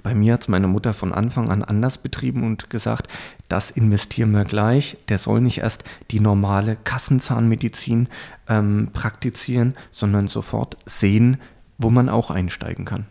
bei 0.02 0.14
mir 0.14 0.34
hat 0.34 0.42
es 0.42 0.48
meine 0.48 0.66
Mutter 0.66 0.92
von 0.92 1.12
Anfang 1.12 1.50
an 1.50 1.62
anders 1.62 1.98
betrieben 1.98 2.44
und 2.44 2.70
gesagt, 2.70 3.08
das 3.48 3.70
investieren 3.70 4.32
wir 4.32 4.44
gleich. 4.44 4.96
Der 5.08 5.18
soll 5.18 5.40
nicht 5.40 5.58
erst 5.58 5.84
die 6.10 6.20
normale 6.20 6.76
Kassenzahnmedizin 6.82 8.08
ähm, 8.48 8.90
praktizieren, 8.92 9.74
sondern 9.90 10.26
sofort 10.28 10.76
sehen, 10.86 11.38
wo 11.78 11.90
man 11.90 12.08
auch 12.08 12.30
einsteigen 12.30 12.84
kann. 12.84 13.06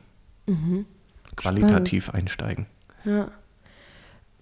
Mhm. 0.46 0.86
Qualitativ 1.36 2.06
Spannend. 2.06 2.24
einsteigen. 2.24 2.66
Ja. 3.06 3.32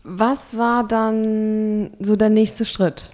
Was 0.03 0.57
war 0.57 0.87
dann 0.87 1.91
so 1.99 2.15
der 2.15 2.29
nächste 2.29 2.65
Schritt? 2.65 3.11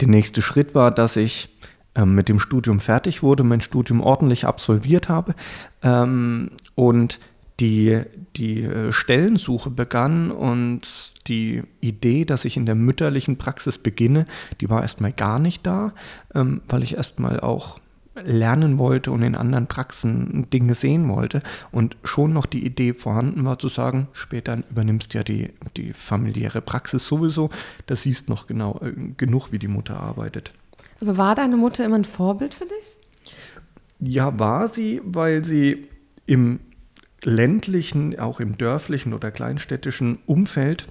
Der 0.00 0.08
nächste 0.08 0.42
Schritt 0.42 0.74
war, 0.74 0.90
dass 0.90 1.16
ich 1.16 1.48
ähm, 1.94 2.14
mit 2.14 2.28
dem 2.28 2.38
Studium 2.40 2.80
fertig 2.80 3.22
wurde, 3.22 3.44
mein 3.44 3.60
Studium 3.60 4.00
ordentlich 4.00 4.46
absolviert 4.46 5.08
habe 5.08 5.34
ähm, 5.82 6.50
und 6.74 7.20
die, 7.60 8.00
die 8.36 8.62
äh, 8.62 8.92
Stellensuche 8.92 9.70
begann 9.70 10.30
und 10.30 10.82
die 11.28 11.62
Idee, 11.80 12.24
dass 12.24 12.44
ich 12.44 12.56
in 12.56 12.66
der 12.66 12.74
mütterlichen 12.74 13.36
Praxis 13.36 13.78
beginne, 13.78 14.26
die 14.60 14.70
war 14.70 14.82
erstmal 14.82 15.12
gar 15.12 15.38
nicht 15.38 15.66
da, 15.66 15.92
ähm, 16.34 16.62
weil 16.68 16.82
ich 16.82 16.96
erstmal 16.96 17.40
auch 17.40 17.78
lernen 18.22 18.78
wollte 18.78 19.12
und 19.12 19.22
in 19.22 19.34
anderen 19.34 19.66
Praxen 19.66 20.48
Dinge 20.50 20.74
sehen 20.74 21.08
wollte 21.08 21.42
und 21.70 21.96
schon 22.02 22.32
noch 22.32 22.46
die 22.46 22.64
Idee 22.64 22.92
vorhanden 22.92 23.44
war 23.44 23.58
zu 23.58 23.68
sagen, 23.68 24.08
später 24.12 24.58
übernimmst 24.70 25.14
ja 25.14 25.22
die, 25.22 25.50
die 25.76 25.92
familiäre 25.92 26.60
Praxis 26.60 27.06
sowieso, 27.06 27.50
da 27.86 27.96
siehst 27.96 28.28
noch 28.28 28.46
genau 28.46 28.80
äh, 28.82 28.92
genug, 29.16 29.52
wie 29.52 29.58
die 29.58 29.68
Mutter 29.68 30.00
arbeitet. 30.00 30.52
Aber 31.00 31.16
war 31.16 31.34
deine 31.34 31.56
Mutter 31.56 31.84
immer 31.84 31.96
ein 31.96 32.04
Vorbild 32.04 32.54
für 32.54 32.66
dich? 32.66 32.96
Ja, 34.00 34.38
war 34.38 34.68
sie, 34.68 35.00
weil 35.04 35.44
sie 35.44 35.88
im 36.26 36.60
ländlichen, 37.24 38.18
auch 38.18 38.40
im 38.40 38.56
dörflichen 38.58 39.14
oder 39.14 39.30
kleinstädtischen 39.30 40.18
Umfeld 40.26 40.86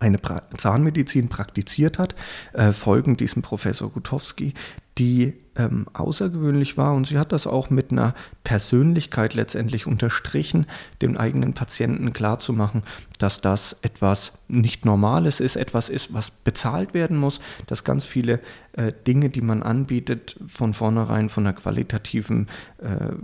eine 0.00 0.18
pra 0.18 0.42
Zahnmedizin 0.56 1.28
praktiziert 1.28 1.98
hat, 1.98 2.14
äh, 2.52 2.72
folgend 2.72 3.20
diesem 3.20 3.42
Professor 3.42 3.90
Gutowski, 3.90 4.54
die 4.98 5.34
ähm, 5.56 5.86
außergewöhnlich 5.92 6.76
war 6.76 6.94
und 6.94 7.06
sie 7.06 7.18
hat 7.18 7.32
das 7.32 7.46
auch 7.46 7.70
mit 7.70 7.90
einer 7.92 8.14
Persönlichkeit 8.44 9.34
letztendlich 9.34 9.86
unterstrichen, 9.86 10.66
dem 11.00 11.16
eigenen 11.16 11.52
Patienten 11.52 12.12
klarzumachen, 12.12 12.82
dass 13.18 13.40
das 13.40 13.76
etwas 13.82 14.32
nicht 14.48 14.84
Normales 14.84 15.40
ist, 15.40 15.56
etwas 15.56 15.88
ist, 15.88 16.12
was 16.14 16.30
bezahlt 16.30 16.94
werden 16.94 17.16
muss, 17.16 17.40
dass 17.66 17.84
ganz 17.84 18.04
viele 18.04 18.40
äh, 18.72 18.92
Dinge, 19.06 19.28
die 19.28 19.42
man 19.42 19.62
anbietet, 19.62 20.38
von 20.46 20.74
vornherein 20.74 21.28
von 21.28 21.46
einer 21.46 21.54
qualitativen 21.54 22.48
äh, 22.78 23.14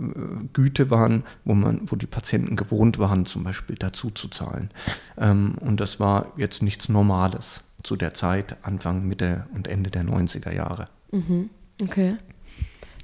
Güte 0.53 0.89
waren, 0.89 1.23
wo, 1.45 1.53
man, 1.53 1.81
wo 1.85 1.95
die 1.95 2.07
Patienten 2.07 2.55
gewohnt 2.55 2.99
waren, 2.99 3.25
zum 3.25 3.43
Beispiel 3.43 3.75
dazu 3.75 4.09
zu 4.09 4.27
zahlen. 4.27 4.69
Ähm, 5.17 5.55
und 5.59 5.79
das 5.79 5.99
war 5.99 6.33
jetzt 6.37 6.61
nichts 6.61 6.89
Normales 6.89 7.63
zu 7.83 7.95
der 7.95 8.13
Zeit, 8.13 8.57
Anfang, 8.61 9.07
Mitte 9.07 9.45
und 9.53 9.67
Ende 9.67 9.89
der 9.89 10.03
90er 10.03 10.53
Jahre. 10.53 10.85
Mhm. 11.11 11.49
Okay. 11.81 12.17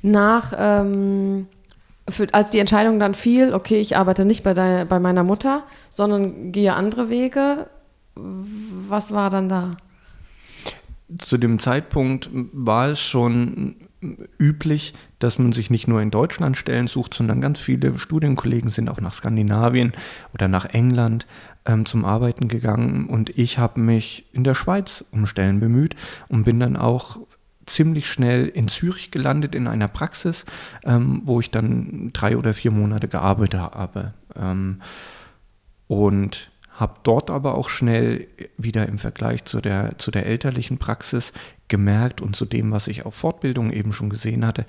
Nach, 0.01 0.53
ähm, 0.57 1.47
für, 2.09 2.27
als 2.33 2.49
die 2.49 2.59
Entscheidung 2.59 2.99
dann 2.99 3.13
fiel, 3.13 3.53
okay, 3.53 3.79
ich 3.79 3.97
arbeite 3.97 4.25
nicht 4.25 4.43
bei, 4.43 4.53
deiner, 4.53 4.85
bei 4.85 4.99
meiner 4.99 5.23
Mutter, 5.23 5.63
sondern 5.89 6.51
gehe 6.51 6.73
andere 6.73 7.09
Wege, 7.09 7.67
was 8.15 9.11
war 9.11 9.29
dann 9.29 9.49
da? 9.49 9.77
Zu 11.17 11.37
dem 11.37 11.59
Zeitpunkt 11.59 12.29
war 12.33 12.89
es 12.89 12.99
schon 12.99 13.75
üblich, 14.37 14.93
dass 15.19 15.39
man 15.39 15.51
sich 15.51 15.69
nicht 15.69 15.87
nur 15.87 16.01
in 16.01 16.11
Deutschland 16.11 16.57
Stellen 16.57 16.87
sucht, 16.87 17.13
sondern 17.13 17.41
ganz 17.41 17.59
viele 17.59 17.97
Studienkollegen 17.97 18.69
sind 18.69 18.89
auch 18.89 19.01
nach 19.01 19.13
Skandinavien 19.13 19.93
oder 20.33 20.47
nach 20.47 20.65
England 20.65 21.25
ähm, 21.65 21.85
zum 21.85 22.05
Arbeiten 22.05 22.47
gegangen 22.47 23.07
und 23.07 23.29
ich 23.37 23.57
habe 23.57 23.79
mich 23.79 24.25
in 24.33 24.43
der 24.43 24.55
Schweiz 24.55 25.03
um 25.11 25.25
Stellen 25.25 25.59
bemüht 25.59 25.95
und 26.27 26.43
bin 26.43 26.59
dann 26.59 26.75
auch 26.75 27.17
ziemlich 27.65 28.07
schnell 28.07 28.47
in 28.47 28.67
Zürich 28.67 29.11
gelandet 29.11 29.55
in 29.55 29.67
einer 29.67 29.87
Praxis, 29.87 30.45
ähm, 30.83 31.21
wo 31.25 31.39
ich 31.39 31.51
dann 31.51 32.11
drei 32.13 32.37
oder 32.37 32.53
vier 32.53 32.71
Monate 32.71 33.07
gearbeitet 33.07 33.59
habe. 33.59 34.13
Ähm, 34.35 34.81
und 35.87 36.49
habe 36.71 36.95
dort 37.03 37.29
aber 37.29 37.55
auch 37.55 37.69
schnell 37.69 38.27
wieder 38.57 38.87
im 38.87 38.97
Vergleich 38.97 39.45
zu 39.45 39.61
der, 39.61 39.97
zu 39.97 40.11
der 40.11 40.25
elterlichen 40.25 40.77
Praxis 40.77 41.31
gemerkt 41.67 42.21
und 42.21 42.35
zu 42.35 42.45
dem, 42.45 42.71
was 42.71 42.87
ich 42.87 43.05
auf 43.05 43.15
Fortbildung 43.15 43.71
eben 43.71 43.93
schon 43.93 44.09
gesehen 44.09 44.45
hatte, 44.45 44.65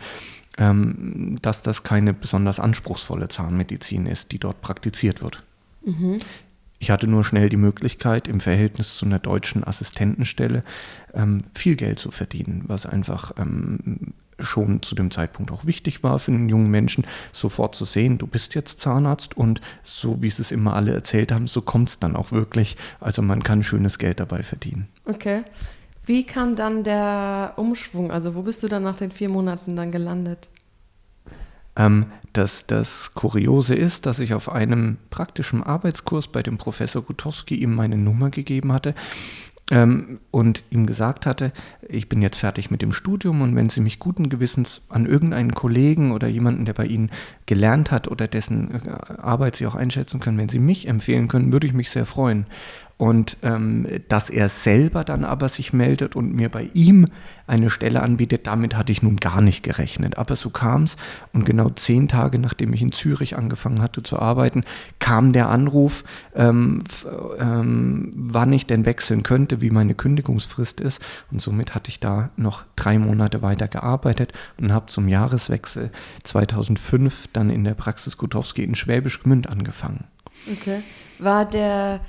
ähm, 0.57 1.39
dass 1.43 1.63
das 1.63 1.83
keine 1.83 2.13
besonders 2.13 2.61
anspruchsvolle 2.61 3.29
Zahnmedizin 3.29 4.07
ist, 4.07 4.33
die 4.33 4.39
dort 4.39 4.61
praktiziert 4.61 5.21
wird. 5.21 5.43
Mhm. 5.85 6.21
Ich 6.79 6.91
hatte 6.91 7.07
nur 7.07 7.25
schnell 7.25 7.49
die 7.49 7.57
Möglichkeit, 7.57 8.29
im 8.29 8.41
Verhältnis 8.41 8.99
zu 8.99 9.07
einer 9.07 9.19
deutschen 9.19 9.65
Assistentenstelle 9.65 10.63
ähm, 11.15 11.43
viel 11.55 11.77
Geld 11.77 11.99
zu 11.99 12.11
verdienen, 12.11 12.65
was 12.67 12.87
einfach 12.87 13.33
ähm, 13.39 14.13
schon 14.39 14.83
zu 14.83 14.95
dem 14.95 15.11
Zeitpunkt 15.11 15.51
auch 15.51 15.65
wichtig 15.65 16.03
war 16.03 16.19
für 16.19 16.33
einen 16.33 16.49
jungen 16.49 16.71
Menschen, 16.71 17.07
sofort 17.33 17.75
zu 17.75 17.85
sehen, 17.85 18.19
du 18.19 18.27
bist 18.27 18.55
jetzt 18.55 18.81
Zahnarzt 18.81 19.37
und 19.37 19.61
so 19.83 20.21
wie 20.21 20.29
sie 20.29 20.43
es 20.43 20.53
immer 20.53 20.75
alle 20.75 20.93
erzählt 20.93 21.33
haben, 21.33 21.47
so 21.47 21.63
kommt 21.63 21.89
es 21.89 21.99
dann 21.99 22.17
auch 22.17 22.33
wirklich. 22.33 22.77
Also 23.01 23.23
man 23.23 23.43
kann 23.43 23.63
schönes 23.63 23.99
Geld 23.99 24.21
dabei 24.21 24.43
verdienen. 24.43 24.89
Okay. 25.07 25.43
Wie 26.05 26.25
kam 26.25 26.55
dann 26.55 26.85
der 26.85 27.55
Umschwung? 27.57 28.13
Also 28.13 28.35
wo 28.35 28.43
bist 28.43 28.63
du 28.63 28.69
dann 28.69 28.85
nach 28.85 28.97
den 28.97 29.11
vier 29.11 29.29
Monaten 29.29 29.75
dann 29.75 29.91
gelandet? 29.91 30.51
Ähm, 31.77 32.07
das, 32.33 32.67
das 32.67 33.15
Kuriose 33.15 33.75
ist, 33.75 34.05
dass 34.07 34.19
ich 34.19 34.35
auf 34.35 34.51
einem 34.51 34.99
praktischen 35.11 35.63
Arbeitskurs 35.63 36.29
bei 36.29 36.43
dem 36.43 36.59
Professor 36.59 37.03
Gutowski 37.03 37.55
ihm 37.55 37.75
meine 37.75 37.97
Nummer 37.97 38.31
gegeben 38.31 38.73
hatte 38.73 38.95
ähm, 39.71 40.21
und 40.31 40.63
ihm 40.71 40.87
gesagt 40.87 41.27
hatte, 41.27 41.53
ich 41.89 42.09
bin 42.09 42.23
jetzt 42.23 42.39
fertig 42.39 42.71
mit 42.71 42.83
dem 42.83 42.93
Studium 42.93 43.41
und 43.41 43.57
wenn 43.57 43.69
Sie 43.69 43.81
mich 43.81 43.99
guten 43.99 44.29
Gewissens 44.29 44.83
an 44.89 45.07
irgendeinen 45.07 45.55
Kollegen 45.55 46.13
oder 46.13 46.29
jemanden, 46.29 46.67
der 46.67 46.75
bei 46.75 46.87
Ihnen 46.87 47.11
gelernt 47.47 47.91
hat 47.91 48.07
oder 48.07 48.29
dessen 48.29 48.83
äh, 48.87 48.91
Arbeit 49.21 49.57
Sie 49.57 49.67
auch 49.67 49.75
einschätzen 49.75 50.21
können, 50.21 50.39
wenn 50.39 50.49
Sie 50.49 50.61
mich 50.61 50.87
empfehlen 50.87 51.27
können, 51.27 51.53
würde 51.53 51.67
ich 51.67 51.73
mich 51.73 51.91
sehr 51.91 52.07
freuen. 52.07 52.47
Und 52.99 53.37
ähm, 53.43 53.87
dass 54.09 54.31
er 54.31 54.49
selber 54.49 55.05
dann 55.05 55.25
aber 55.25 55.51
sich 55.51 55.75
meldet 55.75 56.17
und 56.17 56.33
mir 56.33 56.49
bei 56.49 56.71
ihm 56.73 57.07
eine 57.47 57.69
Stelle 57.69 58.03
anbietet, 58.03 58.47
damit 58.47 58.75
hatte 58.75 58.91
ich 58.91 59.03
nun 59.03 59.17
gar 59.17 59.43
nicht 59.43 59.63
gerechnet. 59.63 60.17
Aber 60.17 60.35
so 60.35 60.49
kam 60.49 60.85
es. 60.85 60.97
Und 61.35 61.45
genau 61.45 61.69
zehn 61.69 62.09
Tage 62.09 62.39
nachdem 62.39 62.73
ich 62.73 62.81
in 62.81 62.93
Zürich 62.93 63.37
angefangen 63.37 63.83
hatte 63.83 64.03
zu 64.03 64.19
arbeiten, 64.19 64.65
kam 64.99 65.35
der 65.35 65.51
Anruf, 65.51 66.05
ähm, 66.35 66.85
ähm, 67.39 68.13
wann 68.17 68.53
ich 68.55 68.67
denn 68.67 68.87
wechseln 68.87 69.23
könnte, 69.23 69.61
wie 69.61 69.71
meine 69.71 69.95
Kündigungsfrist 69.95 70.81
ist. 70.81 71.03
Und 71.31 71.43
somit 71.43 71.75
hatte 71.75 71.91
ich 71.91 72.01
da 72.01 72.31
noch 72.37 72.65
drei 72.77 72.99
Monate 72.99 73.43
weiter 73.43 73.69
gearbeitet 73.69 74.33
und 74.59 74.73
habe 74.73 74.87
zum 74.87 75.09
Jahreswechsel 75.09 75.91
2005 76.23 77.29
dann 77.35 77.51
in 77.51 77.63
der 77.63 77.75
Praxis 77.75 78.17
Gutowski 78.17 78.65
in 78.65 78.75
Schwäbisch 78.75 79.23
Gmünd 79.23 79.51
angefangen. 79.51 80.05
Okay. 80.51 80.83
War 81.19 81.45
der 81.45 82.01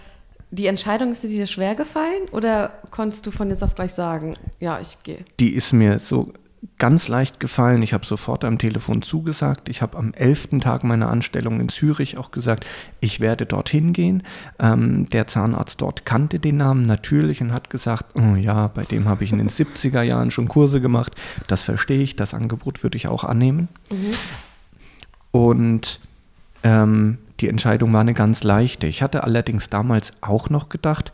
die 0.51 0.67
Entscheidung 0.67 1.11
ist 1.11 1.23
dir 1.23 1.47
schwer 1.47 1.75
gefallen 1.75 2.29
oder 2.31 2.71
konntest 2.91 3.25
du 3.25 3.31
von 3.31 3.49
jetzt 3.49 3.63
auf 3.63 3.75
gleich 3.75 3.93
sagen, 3.93 4.35
ja, 4.59 4.79
ich 4.79 5.03
gehe? 5.03 5.25
Die 5.39 5.53
ist 5.53 5.73
mir 5.73 5.99
so 5.99 6.33
ganz 6.79 7.07
leicht 7.07 7.39
gefallen. 7.39 7.81
Ich 7.81 7.93
habe 7.93 8.05
sofort 8.05 8.43
am 8.43 8.57
Telefon 8.57 9.01
zugesagt. 9.01 9.69
Ich 9.69 9.81
habe 9.81 9.97
am 9.97 10.13
elften 10.13 10.59
Tag 10.59 10.83
meiner 10.83 11.09
Anstellung 11.09 11.59
in 11.59 11.69
Zürich 11.69 12.17
auch 12.17 12.31
gesagt, 12.31 12.65
ich 12.99 13.19
werde 13.19 13.45
dorthin 13.45 13.93
gehen. 13.93 14.23
Ähm, 14.59 15.07
der 15.09 15.27
Zahnarzt 15.27 15.81
dort 15.81 16.05
kannte 16.05 16.39
den 16.39 16.57
Namen 16.57 16.85
natürlich 16.85 17.41
und 17.41 17.53
hat 17.53 17.69
gesagt, 17.69 18.15
oh 18.15 18.35
ja, 18.35 18.67
bei 18.67 18.83
dem 18.83 19.07
habe 19.07 19.23
ich 19.23 19.31
in 19.31 19.39
den 19.39 19.49
70er 19.49 20.01
Jahren 20.01 20.31
schon 20.31 20.47
Kurse 20.47 20.81
gemacht. 20.81 21.13
Das 21.47 21.63
verstehe 21.63 22.01
ich, 22.01 22.15
das 22.15 22.33
Angebot 22.33 22.83
würde 22.83 22.97
ich 22.97 23.07
auch 23.07 23.23
annehmen. 23.23 23.67
Mhm. 23.91 24.13
Und 25.31 25.99
ähm, 26.63 27.17
die 27.39 27.49
Entscheidung 27.49 27.93
war 27.93 28.01
eine 28.01 28.13
ganz 28.13 28.43
leichte. 28.43 28.87
Ich 28.87 29.03
hatte 29.03 29.23
allerdings 29.23 29.69
damals 29.69 30.11
auch 30.21 30.49
noch 30.49 30.69
gedacht, 30.69 31.11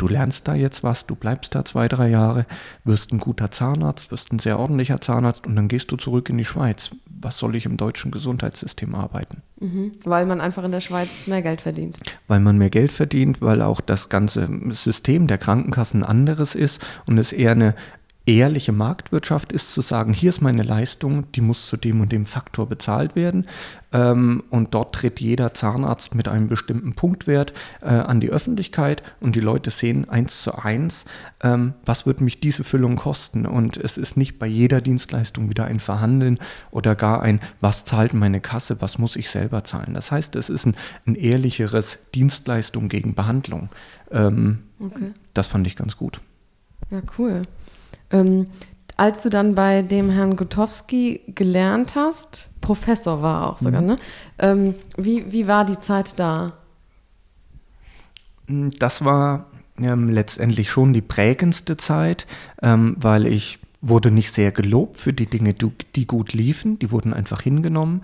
du 0.00 0.08
lernst 0.08 0.48
da 0.48 0.54
jetzt 0.54 0.82
was, 0.82 1.06
du 1.06 1.14
bleibst 1.14 1.54
da 1.54 1.64
zwei, 1.64 1.86
drei 1.86 2.08
Jahre, 2.08 2.46
wirst 2.84 3.12
ein 3.12 3.18
guter 3.18 3.50
Zahnarzt, 3.50 4.10
wirst 4.10 4.32
ein 4.32 4.38
sehr 4.38 4.58
ordentlicher 4.58 5.00
Zahnarzt 5.00 5.46
und 5.46 5.56
dann 5.56 5.68
gehst 5.68 5.92
du 5.92 5.96
zurück 5.96 6.30
in 6.30 6.38
die 6.38 6.44
Schweiz. 6.44 6.90
Was 7.22 7.38
soll 7.38 7.54
ich 7.54 7.66
im 7.66 7.76
deutschen 7.76 8.10
Gesundheitssystem 8.10 8.94
arbeiten? 8.94 9.42
Mhm, 9.58 9.92
weil 10.04 10.24
man 10.24 10.40
einfach 10.40 10.64
in 10.64 10.72
der 10.72 10.80
Schweiz 10.80 11.26
mehr 11.26 11.42
Geld 11.42 11.60
verdient. 11.60 12.00
Weil 12.28 12.40
man 12.40 12.56
mehr 12.56 12.70
Geld 12.70 12.92
verdient, 12.92 13.42
weil 13.42 13.60
auch 13.60 13.82
das 13.82 14.08
ganze 14.08 14.48
System 14.70 15.26
der 15.26 15.36
Krankenkassen 15.36 16.02
anderes 16.02 16.54
ist 16.54 16.80
und 17.04 17.18
es 17.18 17.32
eher 17.32 17.52
eine 17.52 17.74
ehrliche 18.38 18.72
Marktwirtschaft 18.72 19.52
ist 19.52 19.72
zu 19.72 19.80
sagen, 19.80 20.12
hier 20.12 20.28
ist 20.28 20.40
meine 20.40 20.62
Leistung, 20.62 21.30
die 21.32 21.40
muss 21.40 21.66
zu 21.66 21.76
dem 21.76 22.00
und 22.00 22.12
dem 22.12 22.26
Faktor 22.26 22.68
bezahlt 22.68 23.16
werden. 23.16 23.46
Ähm, 23.92 24.44
und 24.50 24.74
dort 24.74 24.94
tritt 24.94 25.20
jeder 25.20 25.54
Zahnarzt 25.54 26.14
mit 26.14 26.28
einem 26.28 26.48
bestimmten 26.48 26.94
Punktwert 26.94 27.52
äh, 27.80 27.86
an 27.86 28.20
die 28.20 28.30
Öffentlichkeit 28.30 29.02
und 29.20 29.36
die 29.36 29.40
Leute 29.40 29.70
sehen 29.70 30.08
eins 30.08 30.42
zu 30.42 30.54
eins, 30.54 31.06
ähm, 31.42 31.74
was 31.84 32.06
wird 32.06 32.20
mich 32.20 32.40
diese 32.40 32.62
Füllung 32.62 32.96
kosten. 32.96 33.46
Und 33.46 33.76
es 33.76 33.96
ist 33.96 34.16
nicht 34.16 34.38
bei 34.38 34.46
jeder 34.46 34.80
Dienstleistung 34.80 35.48
wieder 35.48 35.64
ein 35.64 35.80
Verhandeln 35.80 36.38
oder 36.70 36.94
gar 36.94 37.22
ein, 37.22 37.40
was 37.60 37.84
zahlt 37.84 38.14
meine 38.14 38.40
Kasse, 38.40 38.80
was 38.80 38.98
muss 38.98 39.16
ich 39.16 39.30
selber 39.30 39.64
zahlen. 39.64 39.94
Das 39.94 40.12
heißt, 40.12 40.36
es 40.36 40.50
ist 40.50 40.66
ein, 40.66 40.76
ein 41.06 41.14
ehrlicheres 41.14 41.98
Dienstleistung 42.14 42.88
gegen 42.88 43.14
Behandlung. 43.14 43.70
Ähm, 44.10 44.58
okay. 44.78 45.12
Das 45.34 45.48
fand 45.48 45.66
ich 45.66 45.74
ganz 45.76 45.96
gut. 45.96 46.20
Ja, 46.90 47.02
cool. 47.18 47.42
Ähm, 48.10 48.46
als 48.96 49.22
du 49.22 49.30
dann 49.30 49.54
bei 49.54 49.82
dem 49.82 50.10
Herrn 50.10 50.36
Gutowski 50.36 51.22
gelernt 51.28 51.94
hast, 51.94 52.50
Professor 52.60 53.22
war 53.22 53.50
auch 53.50 53.58
sogar, 53.58 53.80
mhm. 53.80 53.86
ne? 53.86 53.98
Ähm, 54.38 54.74
wie, 54.96 55.32
wie 55.32 55.46
war 55.46 55.64
die 55.64 55.80
Zeit 55.80 56.18
da? 56.18 56.52
Das 58.46 59.04
war 59.04 59.46
ähm, 59.78 60.10
letztendlich 60.10 60.70
schon 60.70 60.92
die 60.92 61.00
prägendste 61.00 61.76
Zeit, 61.76 62.26
ähm, 62.62 62.96
weil 62.98 63.26
ich 63.26 63.58
wurde 63.80 64.10
nicht 64.10 64.32
sehr 64.32 64.52
gelobt 64.52 65.00
für 65.00 65.12
die 65.12 65.26
Dinge, 65.26 65.54
die 65.54 66.06
gut 66.06 66.34
liefen, 66.34 66.78
die 66.78 66.90
wurden 66.90 67.14
einfach 67.14 67.40
hingenommen. 67.40 68.02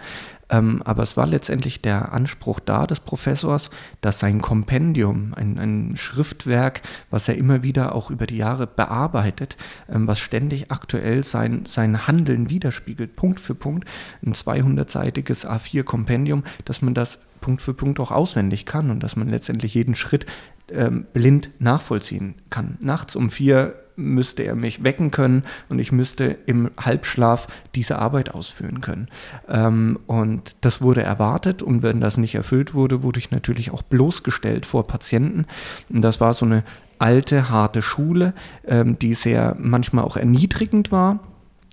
Ähm, 0.48 0.82
aber 0.84 1.02
es 1.02 1.16
war 1.16 1.26
letztendlich 1.26 1.82
der 1.82 2.12
Anspruch 2.12 2.60
da 2.60 2.86
des 2.86 3.00
Professors, 3.00 3.70
dass 4.00 4.20
sein 4.20 4.40
Kompendium, 4.40 5.34
ein, 5.34 5.58
ein 5.58 5.96
Schriftwerk, 5.96 6.82
was 7.10 7.28
er 7.28 7.36
immer 7.36 7.62
wieder 7.62 7.94
auch 7.94 8.10
über 8.10 8.26
die 8.26 8.36
Jahre 8.36 8.66
bearbeitet, 8.66 9.56
ähm, 9.88 10.06
was 10.06 10.18
ständig 10.18 10.70
aktuell 10.70 11.24
sein, 11.24 11.64
sein 11.66 12.06
Handeln 12.06 12.48
widerspiegelt, 12.48 13.16
Punkt 13.16 13.40
für 13.40 13.54
Punkt, 13.54 13.88
ein 14.24 14.34
200-seitiges 14.34 15.46
A4-Kompendium, 15.48 16.44
dass 16.64 16.82
man 16.82 16.94
das 16.94 17.18
Punkt 17.40 17.62
für 17.62 17.74
Punkt 17.74 18.00
auch 18.00 18.10
auswendig 18.10 18.66
kann 18.66 18.90
und 18.90 19.02
dass 19.02 19.16
man 19.16 19.28
letztendlich 19.28 19.74
jeden 19.74 19.94
Schritt 19.94 20.26
ähm, 20.70 21.06
blind 21.12 21.50
nachvollziehen 21.58 22.34
kann. 22.50 22.76
Nachts 22.80 23.16
um 23.16 23.30
vier 23.30 23.74
müsste 23.96 24.42
er 24.42 24.54
mich 24.54 24.84
wecken 24.84 25.10
können 25.10 25.44
und 25.68 25.78
ich 25.78 25.90
müsste 25.90 26.24
im 26.46 26.70
Halbschlaf 26.78 27.46
diese 27.74 27.98
Arbeit 27.98 28.34
ausführen 28.34 28.80
können. 28.80 29.08
Ähm, 29.48 29.98
und 30.06 30.56
das 30.60 30.82
wurde 30.82 31.02
erwartet 31.02 31.62
und 31.62 31.82
wenn 31.82 32.00
das 32.00 32.18
nicht 32.18 32.34
erfüllt 32.34 32.74
wurde, 32.74 33.02
wurde 33.02 33.18
ich 33.18 33.30
natürlich 33.30 33.70
auch 33.70 33.82
bloßgestellt 33.82 34.66
vor 34.66 34.86
Patienten. 34.86 35.46
Und 35.88 36.02
das 36.02 36.20
war 36.20 36.34
so 36.34 36.44
eine 36.44 36.62
alte, 36.98 37.50
harte 37.50 37.82
Schule, 37.82 38.34
ähm, 38.66 38.98
die 38.98 39.14
sehr 39.14 39.56
manchmal 39.58 40.04
auch 40.04 40.16
erniedrigend 40.16 40.92
war 40.92 41.20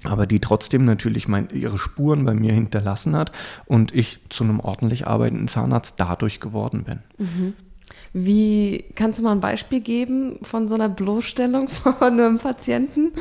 aber 0.06 0.26
die 0.26 0.40
trotzdem 0.40 0.84
natürlich 0.84 1.28
mein, 1.28 1.50
ihre 1.52 1.78
Spuren 1.78 2.26
bei 2.26 2.34
mir 2.34 2.52
hinterlassen 2.54 3.16
hat 3.16 3.32
und 3.66 3.94
ich 3.94 4.20
zu 4.30 4.44
einem 4.44 4.60
ordentlich 4.60 5.08
arbeitenden 5.08 5.48
Zahnarzt 5.48 5.96
dadurch 5.98 6.40
geworden 6.40 6.84
bin. 6.84 7.00
Mhm. 7.18 7.54
Wie 8.14 8.86
kannst 8.96 9.20
du 9.20 9.24
mal 9.24 9.32
ein 9.32 9.42
Beispiel 9.42 9.82
geben 9.82 10.40
von 10.44 10.68
so 10.68 10.76
einer 10.76 10.90
Bloßstellung 10.90 11.68
von 11.84 11.96
einem 12.02 12.38
Patienten? 12.38 13.12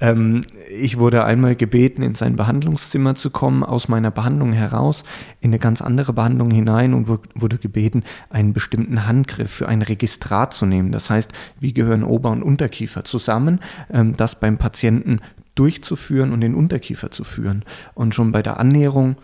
Ähm, 0.00 0.42
ich 0.70 0.98
wurde 0.98 1.24
einmal 1.24 1.54
gebeten, 1.54 2.02
in 2.02 2.14
sein 2.14 2.36
Behandlungszimmer 2.36 3.14
zu 3.14 3.30
kommen, 3.30 3.62
aus 3.62 3.88
meiner 3.88 4.10
Behandlung 4.10 4.52
heraus, 4.52 5.04
in 5.40 5.50
eine 5.50 5.58
ganz 5.58 5.82
andere 5.82 6.12
Behandlung 6.12 6.50
hinein 6.50 6.94
und 6.94 7.08
wurde 7.08 7.58
gebeten, 7.58 8.04
einen 8.30 8.52
bestimmten 8.52 9.06
Handgriff 9.06 9.50
für 9.50 9.68
ein 9.68 9.82
Registrat 9.82 10.54
zu 10.54 10.66
nehmen. 10.66 10.90
Das 10.90 11.10
heißt, 11.10 11.32
wie 11.60 11.74
gehören 11.74 12.02
Ober- 12.02 12.30
und 12.30 12.42
Unterkiefer 12.42 13.04
zusammen, 13.04 13.60
ähm, 13.92 14.16
das 14.16 14.40
beim 14.40 14.58
Patienten 14.58 15.20
durchzuführen 15.54 16.32
und 16.32 16.40
den 16.40 16.54
Unterkiefer 16.54 17.10
zu 17.10 17.24
führen. 17.24 17.64
Und 17.94 18.14
schon 18.14 18.32
bei 18.32 18.40
der 18.40 18.58
Annäherung 18.58 19.16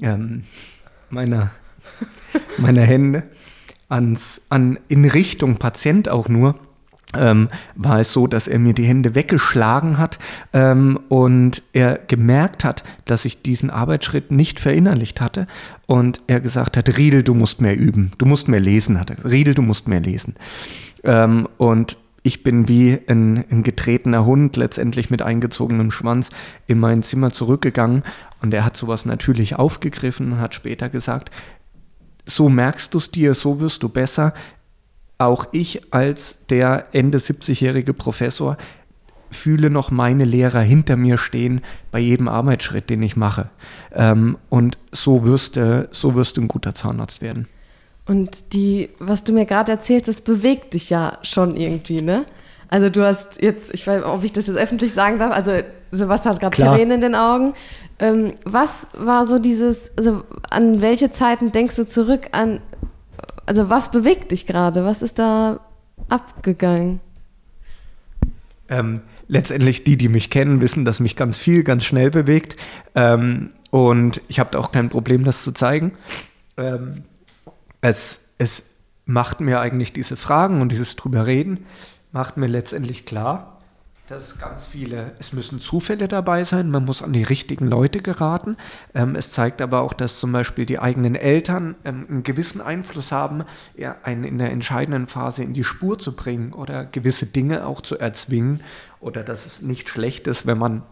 ähm, 0.00 0.44
meiner, 1.10 1.50
meiner 2.58 2.82
Hände 2.82 3.24
ans, 3.92 4.42
an, 4.48 4.78
in 4.88 5.04
Richtung 5.04 5.56
Patient 5.56 6.08
auch 6.08 6.28
nur, 6.28 6.56
ähm, 7.14 7.48
war 7.74 8.00
es 8.00 8.12
so, 8.12 8.26
dass 8.26 8.48
er 8.48 8.58
mir 8.58 8.72
die 8.72 8.86
Hände 8.86 9.14
weggeschlagen 9.14 9.98
hat 9.98 10.18
ähm, 10.54 10.98
und 11.08 11.62
er 11.74 11.98
gemerkt 11.98 12.64
hat, 12.64 12.84
dass 13.04 13.26
ich 13.26 13.42
diesen 13.42 13.68
Arbeitsschritt 13.68 14.30
nicht 14.30 14.58
verinnerlicht 14.58 15.20
hatte 15.20 15.46
und 15.86 16.22
er 16.26 16.40
gesagt 16.40 16.76
hat, 16.76 16.96
Riedel, 16.96 17.22
du 17.22 17.34
musst 17.34 17.60
mehr 17.60 17.76
üben, 17.76 18.12
du 18.16 18.24
musst 18.24 18.48
mehr 18.48 18.60
lesen, 18.60 18.98
hat 18.98 19.10
er 19.10 19.30
Riedel, 19.30 19.54
du 19.54 19.62
musst 19.62 19.88
mehr 19.88 20.00
lesen. 20.00 20.36
Ähm, 21.04 21.46
und 21.58 21.98
ich 22.22 22.42
bin 22.44 22.68
wie 22.68 22.98
ein, 23.08 23.44
ein, 23.50 23.62
getretener 23.62 24.24
Hund, 24.24 24.56
letztendlich 24.56 25.10
mit 25.10 25.22
eingezogenem 25.22 25.90
Schwanz, 25.90 26.30
in 26.66 26.78
mein 26.78 27.02
Zimmer 27.02 27.30
zurückgegangen 27.30 28.04
und 28.40 28.54
er 28.54 28.64
hat 28.64 28.76
sowas 28.76 29.04
natürlich 29.04 29.56
aufgegriffen 29.56 30.32
und 30.32 30.40
hat 30.40 30.54
später 30.54 30.88
gesagt, 30.88 31.30
so 32.26 32.48
merkst 32.48 32.92
du 32.94 32.98
es 32.98 33.10
dir, 33.10 33.34
so 33.34 33.60
wirst 33.60 33.82
du 33.82 33.88
besser. 33.88 34.34
Auch 35.18 35.46
ich 35.52 35.92
als 35.92 36.46
der 36.46 36.86
Ende 36.92 37.18
70-jährige 37.18 37.94
Professor 37.94 38.56
fühle 39.30 39.70
noch 39.70 39.90
meine 39.90 40.24
Lehrer 40.24 40.60
hinter 40.60 40.96
mir 40.96 41.18
stehen 41.18 41.62
bei 41.90 41.98
jedem 41.98 42.28
Arbeitsschritt, 42.28 42.90
den 42.90 43.02
ich 43.02 43.16
mache. 43.16 43.48
Ähm, 43.94 44.36
und 44.50 44.78
so 44.92 45.24
wirst, 45.24 45.56
du, 45.56 45.88
so 45.90 46.14
wirst 46.14 46.36
du 46.36 46.42
ein 46.42 46.48
guter 46.48 46.74
Zahnarzt 46.74 47.22
werden. 47.22 47.46
Und 48.06 48.52
die, 48.52 48.90
was 48.98 49.24
du 49.24 49.32
mir 49.32 49.46
gerade 49.46 49.72
erzählst, 49.72 50.08
das 50.08 50.20
bewegt 50.20 50.74
dich 50.74 50.90
ja 50.90 51.18
schon 51.22 51.56
irgendwie, 51.56 52.02
ne? 52.02 52.26
Also 52.68 52.88
du 52.88 53.04
hast 53.06 53.40
jetzt, 53.42 53.72
ich 53.74 53.86
weiß, 53.86 53.98
nicht, 53.98 54.06
ob 54.06 54.24
ich 54.24 54.32
das 54.32 54.46
jetzt 54.46 54.56
öffentlich 54.56 54.94
sagen 54.94 55.18
darf, 55.18 55.32
also 55.32 55.52
Sebastian 55.90 56.34
hat 56.34 56.40
gerade 56.40 56.56
Tränen 56.56 56.92
in 56.92 57.00
den 57.02 57.14
Augen. 57.14 57.52
Ähm, 58.02 58.34
was 58.44 58.88
war 58.94 59.26
so 59.26 59.38
dieses, 59.38 59.96
also 59.96 60.24
an 60.50 60.80
welche 60.80 61.12
Zeiten 61.12 61.52
denkst 61.52 61.76
du 61.76 61.86
zurück 61.86 62.30
an, 62.32 62.60
also 63.46 63.70
was 63.70 63.92
bewegt 63.92 64.32
dich 64.32 64.44
gerade? 64.44 64.84
Was 64.84 65.02
ist 65.02 65.20
da 65.20 65.60
abgegangen? 66.08 66.98
Ähm, 68.68 69.02
letztendlich 69.28 69.84
die, 69.84 69.96
die 69.96 70.08
mich 70.08 70.30
kennen, 70.30 70.60
wissen, 70.60 70.84
dass 70.84 70.98
mich 70.98 71.14
ganz 71.14 71.38
viel 71.38 71.62
ganz 71.62 71.84
schnell 71.84 72.10
bewegt. 72.10 72.56
Ähm, 72.96 73.50
und 73.70 74.20
ich 74.26 74.40
habe 74.40 74.50
da 74.50 74.58
auch 74.58 74.72
kein 74.72 74.88
Problem, 74.88 75.22
das 75.22 75.44
zu 75.44 75.52
zeigen. 75.52 75.92
Ähm, 76.56 77.04
es, 77.82 78.22
es 78.36 78.64
macht 79.06 79.40
mir 79.40 79.60
eigentlich 79.60 79.92
diese 79.92 80.16
Fragen 80.16 80.60
und 80.60 80.72
dieses 80.72 80.96
drüber 80.96 81.24
reden, 81.26 81.66
macht 82.10 82.36
mir 82.36 82.48
letztendlich 82.48 83.06
klar, 83.06 83.60
dass 84.08 84.38
ganz 84.38 84.64
viele, 84.64 85.12
es 85.20 85.32
müssen 85.32 85.60
Zufälle 85.60 86.08
dabei 86.08 86.44
sein, 86.44 86.70
man 86.70 86.84
muss 86.84 87.02
an 87.02 87.12
die 87.12 87.22
richtigen 87.22 87.66
Leute 87.66 88.02
geraten. 88.02 88.56
Ähm, 88.94 89.14
es 89.14 89.30
zeigt 89.30 89.62
aber 89.62 89.80
auch, 89.80 89.92
dass 89.92 90.18
zum 90.18 90.32
Beispiel 90.32 90.66
die 90.66 90.78
eigenen 90.78 91.14
Eltern 91.14 91.76
ähm, 91.84 92.06
einen 92.08 92.22
gewissen 92.22 92.60
Einfluss 92.60 93.12
haben, 93.12 93.44
ja, 93.76 93.96
einen 94.02 94.24
in 94.24 94.38
der 94.38 94.50
entscheidenden 94.50 95.06
Phase 95.06 95.44
in 95.44 95.52
die 95.52 95.64
Spur 95.64 95.98
zu 95.98 96.16
bringen 96.16 96.52
oder 96.52 96.84
gewisse 96.84 97.26
Dinge 97.26 97.66
auch 97.66 97.80
zu 97.80 97.98
erzwingen 97.98 98.60
oder 99.00 99.22
dass 99.22 99.46
es 99.46 99.62
nicht 99.62 99.88
schlecht 99.88 100.26
ist, 100.26 100.46
wenn 100.46 100.58
man 100.58 100.82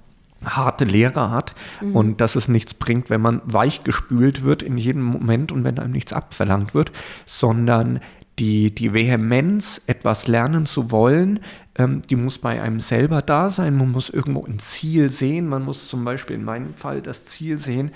harte 0.45 0.85
Lehrer 0.85 1.31
hat 1.31 1.55
mhm. 1.81 1.97
und 1.97 2.21
dass 2.21 2.37
es 2.37 2.49
nichts 2.49 2.75
bringt, 2.75 3.11
wenn 3.11 3.21
man 3.21 3.43
weichgespült 3.45 4.43
wird 4.43 4.63
in 4.63 4.79
jedem 4.79 5.03
Moment 5.03 5.53
und 5.53 5.65
wenn 5.65 5.79
einem 5.79 5.93
nichts 5.93 6.13
abverlangt 6.13 6.75
wird, 6.75 6.93
sondern 7.27 8.01
die, 8.39 8.75
die 8.75 8.95
Vehemenz, 8.95 9.83
etwas 9.87 10.27
lernen 10.27 10.65
zu 10.65 10.91
wollen, 10.91 11.41
ähm, 11.77 12.03
die 12.09 12.17
muss 12.17 12.39
bei 12.39 12.61
einem 12.61 12.81
selber 12.81 13.23
da 13.23 13.51
sein. 13.51 13.77
Man 13.77 13.91
muss 13.91 14.11
irgendwo 14.11 14.45
ein 14.45 14.59
Ziel 14.59 15.09
sehen. 15.09 15.49
Man 15.49 15.65
muss 15.65 15.89
zum 15.89 16.05
Beispiel 16.05 16.37
in 16.37 16.45
meinem 16.45 16.75
Fall 16.75 17.03
das 17.03 17.25
Ziel 17.27 17.59
sehen, 17.59 17.93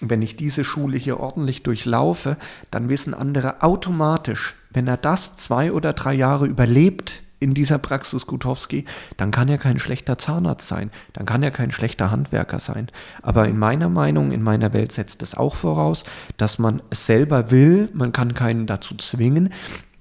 wenn 0.00 0.22
ich 0.22 0.36
diese 0.36 0.64
Schule 0.64 0.96
hier 0.96 1.20
ordentlich 1.20 1.62
durchlaufe, 1.62 2.36
dann 2.70 2.88
wissen 2.88 3.14
andere 3.14 3.62
automatisch, 3.62 4.54
wenn 4.70 4.86
er 4.86 4.96
das 4.96 5.36
zwei 5.36 5.72
oder 5.72 5.92
drei 5.92 6.14
Jahre 6.14 6.46
überlebt, 6.46 7.22
in 7.38 7.54
dieser 7.54 7.78
Praxis 7.78 8.26
Gutowski, 8.26 8.84
dann 9.16 9.30
kann 9.30 9.48
er 9.48 9.58
kein 9.58 9.78
schlechter 9.78 10.18
Zahnarzt 10.18 10.66
sein, 10.66 10.90
dann 11.12 11.26
kann 11.26 11.42
er 11.42 11.50
kein 11.50 11.70
schlechter 11.70 12.10
Handwerker 12.10 12.60
sein. 12.60 12.88
Aber 13.22 13.46
in 13.46 13.58
meiner 13.58 13.88
Meinung, 13.88 14.32
in 14.32 14.42
meiner 14.42 14.72
Welt 14.72 14.92
setzt 14.92 15.22
es 15.22 15.34
auch 15.34 15.54
voraus, 15.54 16.04
dass 16.38 16.58
man 16.58 16.82
es 16.90 17.06
selber 17.06 17.50
will, 17.50 17.90
man 17.92 18.12
kann 18.12 18.34
keinen 18.34 18.66
dazu 18.66 18.94
zwingen. 18.96 19.52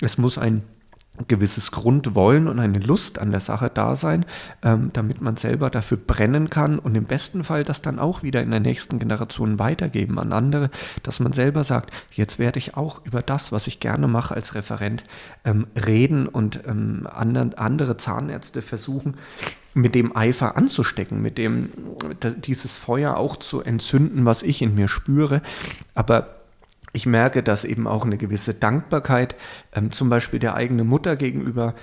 Es 0.01 0.17
muss 0.17 0.38
ein 0.38 0.63
gewisses 1.28 1.71
Grundwollen 1.71 2.47
und 2.47 2.60
eine 2.60 2.80
Lust 2.80 3.19
an 3.19 3.32
der 3.32 3.39
Sache 3.39 3.71
da 3.73 3.95
sein, 3.95 4.25
ähm, 4.63 4.91
damit 4.93 5.21
man 5.21 5.38
selber 5.38 5.69
dafür 5.69 5.97
brennen 5.97 6.49
kann 6.49 6.80
und 6.80 6.95
im 6.95 7.06
besten 7.06 7.43
Fall 7.43 7.63
das 7.63 7.82
dann 7.82 7.99
auch 7.99 8.23
wieder 8.23 8.41
in 8.41 8.51
der 8.51 8.60
nächsten 8.60 8.99
Generation 8.99 9.60
weitergeben 9.60 10.19
an 10.19 10.34
andere, 10.34 10.69
dass 11.04 11.19
man 11.19 11.34
selber 11.34 11.63
sagt, 11.63 11.91
jetzt 12.12 12.39
werde 12.39 12.60
ich 12.60 12.75
auch 12.75 13.01
über 13.06 13.21
das, 13.21 13.51
was 13.51 13.67
ich 13.67 13.80
gerne 13.80 14.08
mache 14.08 14.36
als 14.36 14.56
Referent, 14.56 15.04
ähm, 15.45 15.67
reden 15.86 16.28
und 16.28 16.62
ähm, 16.67 17.08
andere, 17.12 17.58
andere 17.58 17.97
Zahnärzte 17.97 18.62
versuchen, 18.62 19.15
mit 19.73 19.93
dem 19.93 20.15
Eifer 20.15 20.56
anzustecken, 20.56 21.21
mit 21.21 21.38
dem 21.38 21.69
dieses 22.38 22.78
Feuer 22.78 23.17
auch 23.17 23.36
zu 23.36 23.62
entzünden, 23.62 24.23
was 24.23 24.41
ich 24.41 24.62
in 24.62 24.73
mir 24.73 24.88
spüre. 24.88 25.41
Aber 25.93 26.44
ich 26.95 27.05
merke, 27.05 27.43
dass 27.43 27.65
eben 27.65 27.88
auch 27.88 28.05
eine 28.05 28.17
gewisse 28.17 28.53
Dankbarkeit 28.53 29.36
ähm, 29.73 29.91
zum 29.91 30.10
Beispiel 30.10 30.39
der 30.39 30.55
eigenen 30.55 30.88
Mutter 30.88 31.15
gegenüber 31.15 31.75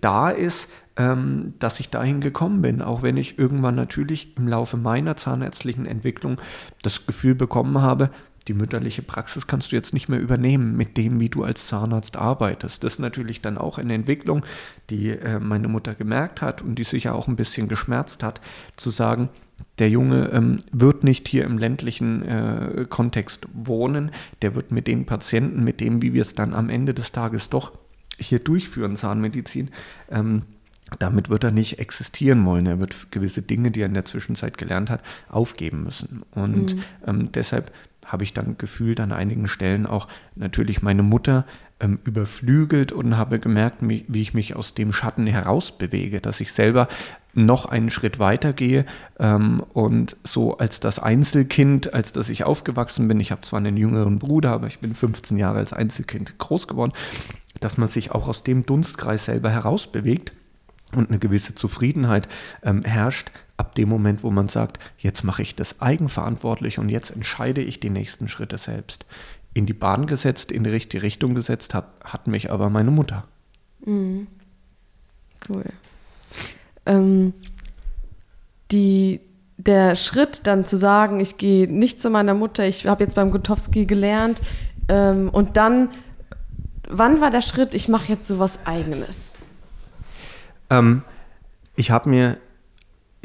da 0.00 0.30
ist, 0.30 0.70
ähm, 0.96 1.54
dass 1.58 1.80
ich 1.80 1.90
dahin 1.90 2.20
gekommen 2.20 2.62
bin, 2.62 2.82
auch 2.82 3.02
wenn 3.02 3.16
ich 3.16 3.38
irgendwann 3.38 3.74
natürlich 3.74 4.36
im 4.36 4.46
Laufe 4.46 4.76
meiner 4.76 5.16
zahnärztlichen 5.16 5.86
Entwicklung 5.86 6.40
das 6.82 7.06
Gefühl 7.06 7.34
bekommen 7.34 7.80
habe, 7.80 8.10
die 8.48 8.54
mütterliche 8.54 9.02
Praxis 9.02 9.46
kannst 9.46 9.72
du 9.72 9.76
jetzt 9.76 9.92
nicht 9.92 10.08
mehr 10.08 10.20
übernehmen 10.20 10.76
mit 10.76 10.96
dem, 10.96 11.20
wie 11.20 11.28
du 11.28 11.42
als 11.42 11.66
Zahnarzt 11.66 12.16
arbeitest. 12.16 12.84
Das 12.84 12.94
ist 12.94 12.98
natürlich 12.98 13.40
dann 13.40 13.58
auch 13.58 13.78
eine 13.78 13.94
Entwicklung, 13.94 14.44
die 14.90 15.10
äh, 15.10 15.40
meine 15.40 15.68
Mutter 15.68 15.94
gemerkt 15.94 16.42
hat 16.42 16.62
und 16.62 16.78
die 16.78 16.84
sicher 16.84 17.14
auch 17.14 17.28
ein 17.28 17.36
bisschen 17.36 17.68
geschmerzt 17.68 18.22
hat, 18.22 18.40
zu 18.76 18.90
sagen, 18.90 19.28
der 19.78 19.90
Junge 19.90 20.30
ähm, 20.32 20.58
wird 20.70 21.02
nicht 21.02 21.28
hier 21.28 21.44
im 21.44 21.58
ländlichen 21.58 22.22
äh, 22.22 22.86
Kontext 22.88 23.46
wohnen, 23.52 24.10
der 24.42 24.54
wird 24.54 24.70
mit 24.70 24.86
den 24.86 25.06
Patienten, 25.06 25.64
mit 25.64 25.80
dem, 25.80 26.02
wie 26.02 26.12
wir 26.12 26.22
es 26.22 26.34
dann 26.34 26.54
am 26.54 26.68
Ende 26.68 26.94
des 26.94 27.12
Tages 27.12 27.50
doch 27.50 27.72
hier 28.18 28.38
durchführen, 28.38 28.96
Zahnmedizin, 28.96 29.70
ähm, 30.10 30.42
damit 30.98 31.30
wird 31.30 31.44
er 31.44 31.50
nicht 31.50 31.78
existieren 31.78 32.44
wollen. 32.44 32.66
Er 32.66 32.78
wird 32.78 33.10
gewisse 33.10 33.42
Dinge, 33.42 33.70
die 33.70 33.80
er 33.80 33.86
in 33.86 33.94
der 33.94 34.04
Zwischenzeit 34.04 34.56
gelernt 34.56 34.88
hat, 34.88 35.02
aufgeben 35.28 35.82
müssen. 35.82 36.22
Und 36.30 36.76
mhm. 36.76 36.82
ähm, 37.06 37.32
deshalb 37.32 37.72
habe 38.06 38.24
ich 38.24 38.32
dann 38.32 38.56
gefühlt 38.56 39.00
an 39.00 39.12
einigen 39.12 39.48
Stellen 39.48 39.86
auch 39.86 40.08
natürlich 40.34 40.82
meine 40.82 41.02
Mutter 41.02 41.44
ähm, 41.80 41.98
überflügelt 42.04 42.92
und 42.92 43.16
habe 43.16 43.38
gemerkt, 43.38 43.78
wie, 43.80 44.04
ich 44.20 44.32
mich 44.32 44.56
aus 44.56 44.74
dem 44.74 44.92
Schatten 44.92 45.26
herausbewege, 45.26 46.20
dass 46.20 46.40
ich 46.40 46.52
selber 46.52 46.88
noch 47.34 47.66
einen 47.66 47.90
Schritt 47.90 48.18
weiter 48.18 48.54
gehe 48.54 48.86
ähm, 49.18 49.62
und 49.74 50.16
so 50.24 50.56
als 50.56 50.80
das 50.80 50.98
Einzelkind, 50.98 51.92
als 51.92 52.12
dass 52.12 52.30
ich 52.30 52.44
aufgewachsen 52.44 53.08
bin, 53.08 53.20
ich 53.20 53.30
habe 53.30 53.42
zwar 53.42 53.58
einen 53.58 53.76
jüngeren 53.76 54.18
Bruder, 54.18 54.52
aber 54.52 54.68
ich 54.68 54.78
bin 54.78 54.94
15 54.94 55.36
Jahre 55.36 55.58
als 55.58 55.74
Einzelkind 55.74 56.38
groß 56.38 56.66
geworden, 56.66 56.92
dass 57.60 57.76
man 57.76 57.88
sich 57.88 58.12
auch 58.12 58.28
aus 58.28 58.42
dem 58.42 58.64
Dunstkreis 58.64 59.26
selber 59.26 59.50
herausbewegt 59.50 60.32
und 60.94 61.08
eine 61.08 61.18
gewisse 61.18 61.54
Zufriedenheit 61.54 62.28
ähm, 62.62 62.82
herrscht, 62.84 63.30
ab 63.56 63.74
dem 63.74 63.88
Moment, 63.88 64.22
wo 64.22 64.30
man 64.30 64.48
sagt, 64.48 64.78
jetzt 64.98 65.24
mache 65.24 65.42
ich 65.42 65.56
das 65.56 65.80
eigenverantwortlich 65.80 66.78
und 66.78 66.88
jetzt 66.88 67.10
entscheide 67.10 67.62
ich 67.62 67.80
die 67.80 67.90
nächsten 67.90 68.28
Schritte 68.28 68.58
selbst. 68.58 69.06
In 69.54 69.66
die 69.66 69.72
Bahn 69.72 70.06
gesetzt, 70.06 70.52
in 70.52 70.64
die 70.64 70.70
richtige 70.70 71.02
Richtung 71.02 71.34
gesetzt 71.34 71.74
hat, 71.74 71.86
hat 72.04 72.26
mich 72.26 72.50
aber 72.50 72.68
meine 72.68 72.90
Mutter. 72.90 73.24
Mhm. 73.84 74.26
Cool. 75.48 75.64
Ähm, 76.84 77.32
die, 78.70 79.20
der 79.56 79.96
Schritt 79.96 80.46
dann 80.46 80.66
zu 80.66 80.76
sagen, 80.76 81.20
ich 81.20 81.38
gehe 81.38 81.66
nicht 81.72 82.00
zu 82.00 82.10
meiner 82.10 82.34
Mutter, 82.34 82.66
ich 82.66 82.86
habe 82.86 83.04
jetzt 83.04 83.14
beim 83.14 83.30
Gutowski 83.30 83.86
gelernt 83.86 84.42
ähm, 84.88 85.30
und 85.30 85.56
dann, 85.56 85.88
wann 86.88 87.20
war 87.20 87.30
der 87.30 87.42
Schritt, 87.42 87.74
ich 87.74 87.88
mache 87.88 88.12
jetzt 88.12 88.28
sowas 88.28 88.60
Eigenes? 88.66 89.35
Ähm, 90.70 91.02
ich 91.76 91.90
habe 91.90 92.08
mir 92.08 92.38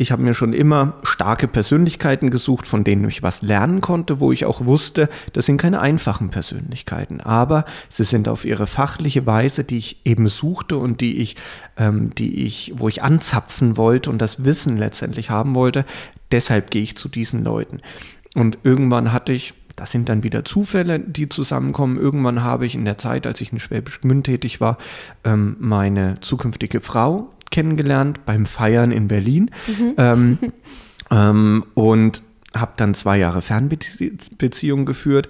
habe 0.10 0.23
mir 0.23 0.34
schon 0.34 0.54
immer 0.54 0.93
starke 1.04 1.47
Persönlichkeiten 1.47 2.32
gesucht, 2.32 2.65
von 2.65 2.84
denen 2.84 3.08
ich 3.08 3.21
was 3.21 3.43
lernen 3.43 3.82
konnte, 3.82 4.19
wo 4.19 4.32
ich 4.32 4.45
auch 4.45 4.65
wusste, 4.65 5.10
das 5.34 5.45
sind 5.45 5.58
keine 5.58 5.80
einfachen 5.80 6.32
Persönlichkeiten, 6.32 7.21
aber 7.21 7.65
sie 7.88 8.04
sind 8.04 8.27
auf 8.27 8.43
ihre 8.43 8.65
fachliche 8.65 9.27
Weise, 9.27 9.63
die 9.63 9.77
ich 9.77 10.04
eben 10.06 10.27
suchte 10.27 10.77
und 10.77 11.01
die 11.01 11.19
ich, 11.19 11.36
ähm, 11.77 12.15
die 12.15 12.45
ich, 12.45 12.73
wo 12.77 12.89
ich 12.89 13.04
anzapfen 13.04 13.77
wollte 13.77 14.10
und 14.10 14.19
das 14.19 14.43
Wissen 14.43 14.77
letztendlich 14.77 15.30
haben 15.30 15.54
wollte. 15.54 15.86
Deshalb 16.32 16.71
gehe 16.71 16.82
ich 16.82 16.97
zu 16.97 17.08
diesen 17.08 17.43
Leuten. 17.43 17.82
Und 18.34 18.60
irgendwann 18.63 19.12
hatte 19.12 19.34
ich 19.34 19.54
das 19.82 19.89
sind 19.89 20.10
dann 20.10 20.22
wieder 20.22 20.46
Zufälle, 20.46 21.00
die 21.00 21.28
zusammenkommen. 21.28 21.98
Irgendwann 21.98 22.44
habe 22.44 22.67
ich 22.67 22.76
in 22.76 22.86
der 22.86 23.00
Zeit, 23.00 23.26
als 23.26 23.41
ich 23.41 23.52
in 23.52 23.60
Schwäbisch 23.60 24.00
Gmünd 24.02 24.28
tätig 24.28 24.62
war, 24.62 24.78
ähm, 25.24 25.56
meine 25.60 26.20
zukünftige 26.20 26.82
Frau 26.82 27.32
kennengelernt 27.50 28.24
beim 28.24 28.46
Feiern 28.46 28.91
in 28.91 29.08
Berlin. 29.08 29.50
Mhm. 29.65 29.94
Ähm, 29.98 30.38
ähm, 31.10 31.65
und 31.74 32.22
habe 32.56 32.74
dann 32.76 32.94
zwei 32.94 33.17
Jahre 33.17 33.41
Fernbeziehung 33.41 34.86
geführt. 34.86 35.30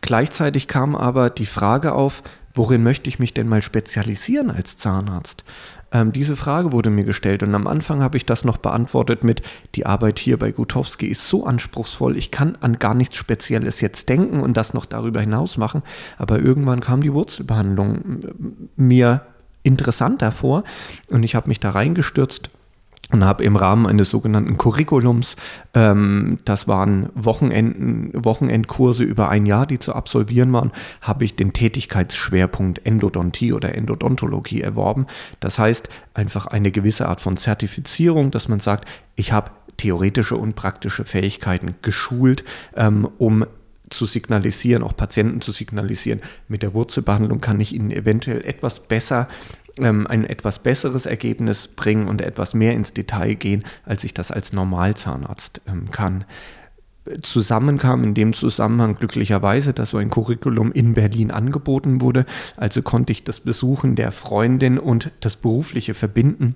Gleichzeitig 0.00 0.68
kam 0.68 0.94
aber 0.94 1.28
die 1.28 1.46
Frage 1.46 1.92
auf, 1.92 2.22
worin 2.54 2.84
möchte 2.84 3.08
ich 3.08 3.18
mich 3.18 3.34
denn 3.34 3.48
mal 3.48 3.62
spezialisieren 3.62 4.52
als 4.52 4.76
Zahnarzt? 4.76 5.42
Ähm, 5.92 6.12
diese 6.12 6.36
Frage 6.36 6.72
wurde 6.72 6.90
mir 6.90 7.04
gestellt 7.04 7.42
und 7.42 7.54
am 7.54 7.66
Anfang 7.66 8.02
habe 8.02 8.16
ich 8.16 8.26
das 8.26 8.44
noch 8.44 8.58
beantwortet 8.58 9.24
mit, 9.24 9.42
die 9.74 9.86
Arbeit 9.86 10.18
hier 10.18 10.38
bei 10.38 10.52
Gutowski 10.52 11.06
ist 11.06 11.28
so 11.28 11.46
anspruchsvoll, 11.46 12.16
ich 12.16 12.30
kann 12.30 12.56
an 12.60 12.78
gar 12.78 12.94
nichts 12.94 13.16
Spezielles 13.16 13.80
jetzt 13.80 14.08
denken 14.08 14.40
und 14.40 14.56
das 14.56 14.74
noch 14.74 14.86
darüber 14.86 15.20
hinaus 15.20 15.56
machen. 15.56 15.82
Aber 16.18 16.38
irgendwann 16.38 16.80
kam 16.80 17.00
die 17.00 17.12
Wurzelbehandlung 17.12 18.20
mir 18.76 19.22
interessanter 19.62 20.32
vor. 20.32 20.64
Und 21.10 21.22
ich 21.22 21.34
habe 21.34 21.48
mich 21.48 21.60
da 21.60 21.70
reingestürzt 21.70 22.50
und 23.10 23.24
habe 23.24 23.44
im 23.44 23.56
Rahmen 23.56 23.86
eines 23.86 24.10
sogenannten 24.10 24.58
Curriculums, 24.58 25.36
ähm, 25.74 26.38
das 26.44 26.68
waren 26.68 27.08
Wochenenden, 27.14 28.12
Wochenendkurse 28.12 29.04
über 29.04 29.30
ein 29.30 29.46
Jahr, 29.46 29.66
die 29.66 29.78
zu 29.78 29.94
absolvieren 29.94 30.52
waren, 30.52 30.72
habe 31.00 31.24
ich 31.24 31.36
den 31.36 31.52
Tätigkeitsschwerpunkt 31.52 32.84
Endodontie 32.84 33.52
oder 33.52 33.74
Endodontologie 33.74 34.60
erworben. 34.60 35.06
Das 35.40 35.58
heißt 35.58 35.88
einfach 36.14 36.46
eine 36.46 36.70
gewisse 36.70 37.08
Art 37.08 37.20
von 37.20 37.36
Zertifizierung, 37.36 38.30
dass 38.30 38.48
man 38.48 38.60
sagt, 38.60 38.88
ich 39.16 39.32
habe 39.32 39.52
theoretische 39.78 40.36
und 40.36 40.54
praktische 40.56 41.04
Fähigkeiten 41.04 41.76
geschult, 41.82 42.44
ähm, 42.76 43.08
um 43.18 43.46
zu 43.90 44.04
signalisieren, 44.04 44.82
auch 44.82 44.94
Patienten 44.94 45.40
zu 45.40 45.52
signalisieren, 45.52 46.20
mit 46.46 46.62
der 46.62 46.74
Wurzelbehandlung 46.74 47.40
kann 47.40 47.58
ich 47.60 47.74
ihnen 47.74 47.90
eventuell 47.90 48.44
etwas 48.44 48.80
besser 48.80 49.28
ähm, 49.80 50.06
ein 50.06 50.24
etwas 50.24 50.58
besseres 50.60 51.06
Ergebnis 51.06 51.68
bringen 51.68 52.08
und 52.08 52.20
etwas 52.20 52.54
mehr 52.54 52.74
ins 52.74 52.92
Detail 52.92 53.34
gehen, 53.34 53.64
als 53.84 54.04
ich 54.04 54.14
das 54.14 54.30
als 54.30 54.52
Normalzahnarzt 54.52 55.62
ähm, 55.66 55.90
kann. 55.90 56.24
Zusammen 57.22 57.78
kam 57.78 58.04
in 58.04 58.14
dem 58.14 58.34
Zusammenhang 58.34 58.96
glücklicherweise, 58.96 59.72
dass 59.72 59.90
so 59.90 59.98
ein 59.98 60.10
Curriculum 60.10 60.72
in 60.72 60.92
Berlin 60.92 61.30
angeboten 61.30 62.02
wurde. 62.02 62.26
Also 62.56 62.82
konnte 62.82 63.12
ich 63.12 63.24
das 63.24 63.40
Besuchen 63.40 63.94
der 63.94 64.12
Freundin 64.12 64.78
und 64.78 65.10
das 65.20 65.36
berufliche 65.36 65.94
verbinden 65.94 66.54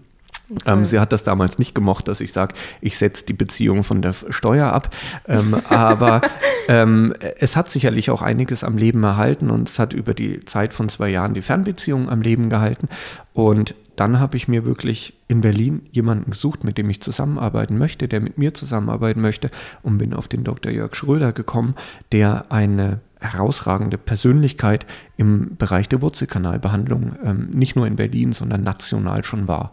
Okay. 0.55 0.71
Ähm, 0.71 0.85
sie 0.85 1.01
hat 1.01 1.13
das 1.13 1.25
damals 1.25 1.59
nicht 1.59 1.75
gemocht, 1.75 2.09
dass 2.09 2.21
ich 2.21 2.33
sage, 2.33 2.55
ich 2.81 2.99
setze 2.99 3.27
die 3.27 3.33
Beziehung 3.33 3.85
von 3.85 4.03
der 4.03 4.15
Steuer 4.31 4.73
ab. 4.73 4.95
Ähm, 5.27 5.55
aber 5.69 6.21
ähm, 6.69 7.15
es 7.39 7.57
hat 7.57 7.71
sicherlich 7.71 8.11
auch 8.11 8.23
einiges 8.23 8.65
am 8.65 8.77
Leben 8.77 9.03
erhalten 9.03 9.51
und 9.51 9.69
es 9.69 9.79
hat 9.79 9.95
über 9.95 10.15
die 10.15 10.45
Zeit 10.45 10.75
von 10.75 10.89
zwei 10.89 11.09
Jahren 11.09 11.35
die 11.35 11.43
Fernbeziehung 11.43 12.11
am 12.11 12.21
Leben 12.23 12.51
gehalten. 12.51 12.89
Und 13.33 13.75
dann 13.97 14.21
habe 14.21 14.37
ich 14.37 14.49
mir 14.49 14.65
wirklich 14.65 15.15
in 15.29 15.41
Berlin 15.41 15.83
jemanden 15.91 16.31
gesucht, 16.31 16.65
mit 16.65 16.79
dem 16.79 16.89
ich 16.91 17.01
zusammenarbeiten 17.03 17.79
möchte, 17.79 18.09
der 18.09 18.21
mit 18.21 18.39
mir 18.39 18.55
zusammenarbeiten 18.55 19.21
möchte 19.21 19.51
und 19.83 19.99
bin 19.99 20.15
auf 20.15 20.29
den 20.29 20.45
Dr. 20.45 20.73
Jörg 20.73 20.95
Schröder 20.95 21.33
gekommen, 21.33 21.75
der 22.11 22.51
eine 22.51 23.01
herausragende 23.21 23.99
Persönlichkeit 23.99 24.87
im 25.17 25.57
Bereich 25.57 25.89
der 25.89 26.03
Wurzelkanalbehandlung 26.03 27.13
ähm, 27.25 27.51
nicht 27.53 27.77
nur 27.77 27.87
in 27.87 27.97
Berlin, 27.97 28.33
sondern 28.33 28.65
national 28.65 29.25
schon 29.25 29.47
war 29.47 29.73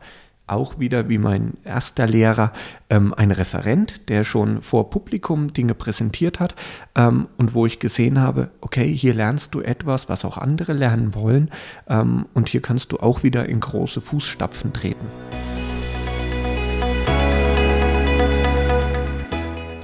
auch 0.51 0.79
wieder 0.79 1.09
wie 1.09 1.17
mein 1.17 1.53
erster 1.63 2.07
Lehrer 2.07 2.51
ähm, 2.89 3.13
ein 3.13 3.31
Referent, 3.31 4.09
der 4.09 4.23
schon 4.23 4.61
vor 4.61 4.89
Publikum 4.89 5.53
Dinge 5.53 5.73
präsentiert 5.73 6.39
hat 6.39 6.55
ähm, 6.95 7.27
und 7.37 7.53
wo 7.53 7.65
ich 7.65 7.79
gesehen 7.79 8.19
habe, 8.19 8.49
okay, 8.61 8.93
hier 8.93 9.13
lernst 9.13 9.55
du 9.55 9.61
etwas, 9.61 10.09
was 10.09 10.25
auch 10.25 10.37
andere 10.37 10.73
lernen 10.73 11.13
wollen 11.15 11.49
ähm, 11.87 12.25
und 12.33 12.49
hier 12.49 12.61
kannst 12.61 12.91
du 12.91 12.97
auch 12.97 13.23
wieder 13.23 13.47
in 13.47 13.59
große 13.59 14.01
Fußstapfen 14.01 14.73
treten. 14.73 15.05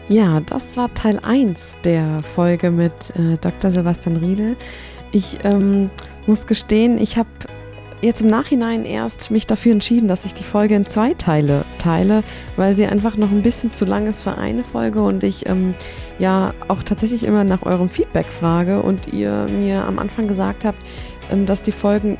Ja, 0.08 0.39
das 0.39 0.78
war 0.78 0.93
Teil 0.93 1.19
1 1.19 1.78
der 1.84 2.19
Folge 2.36 2.69
mit 2.69 3.12
äh, 3.15 3.38
Dr. 3.41 3.71
Sebastian 3.71 4.17
Riedel. 4.17 4.56
Ich 5.12 5.39
ähm, 5.43 5.89
muss 6.28 6.45
gestehen, 6.45 6.99
ich 6.99 7.17
habe 7.17 7.30
jetzt 8.05 8.21
im 8.21 8.27
Nachhinein 8.27 8.85
erst 8.85 9.31
mich 9.31 9.47
dafür 9.47 9.71
entschieden, 9.71 10.07
dass 10.07 10.25
ich 10.25 10.33
die 10.33 10.43
Folge 10.43 10.75
in 10.75 10.85
zwei 10.85 11.13
Teile 11.13 11.65
teile, 11.77 12.23
weil 12.55 12.77
sie 12.77 12.85
einfach 12.85 13.17
noch 13.17 13.31
ein 13.31 13.41
bisschen 13.41 13.71
zu 13.71 13.85
lang 13.85 14.07
ist 14.07 14.21
für 14.21 14.37
eine 14.37 14.63
Folge 14.63 15.01
und 15.01 15.23
ich 15.23 15.47
ähm, 15.47 15.73
ja 16.19 16.53
auch 16.67 16.83
tatsächlich 16.83 17.23
immer 17.23 17.43
nach 17.43 17.63
eurem 17.63 17.89
Feedback 17.89 18.27
frage 18.27 18.81
und 18.81 19.13
ihr 19.13 19.47
mir 19.59 19.85
am 19.85 19.99
Anfang 19.99 20.27
gesagt 20.27 20.65
habt, 20.65 20.77
ähm, 21.31 21.45
dass 21.45 21.63
die 21.63 21.71
Folgen 21.71 22.17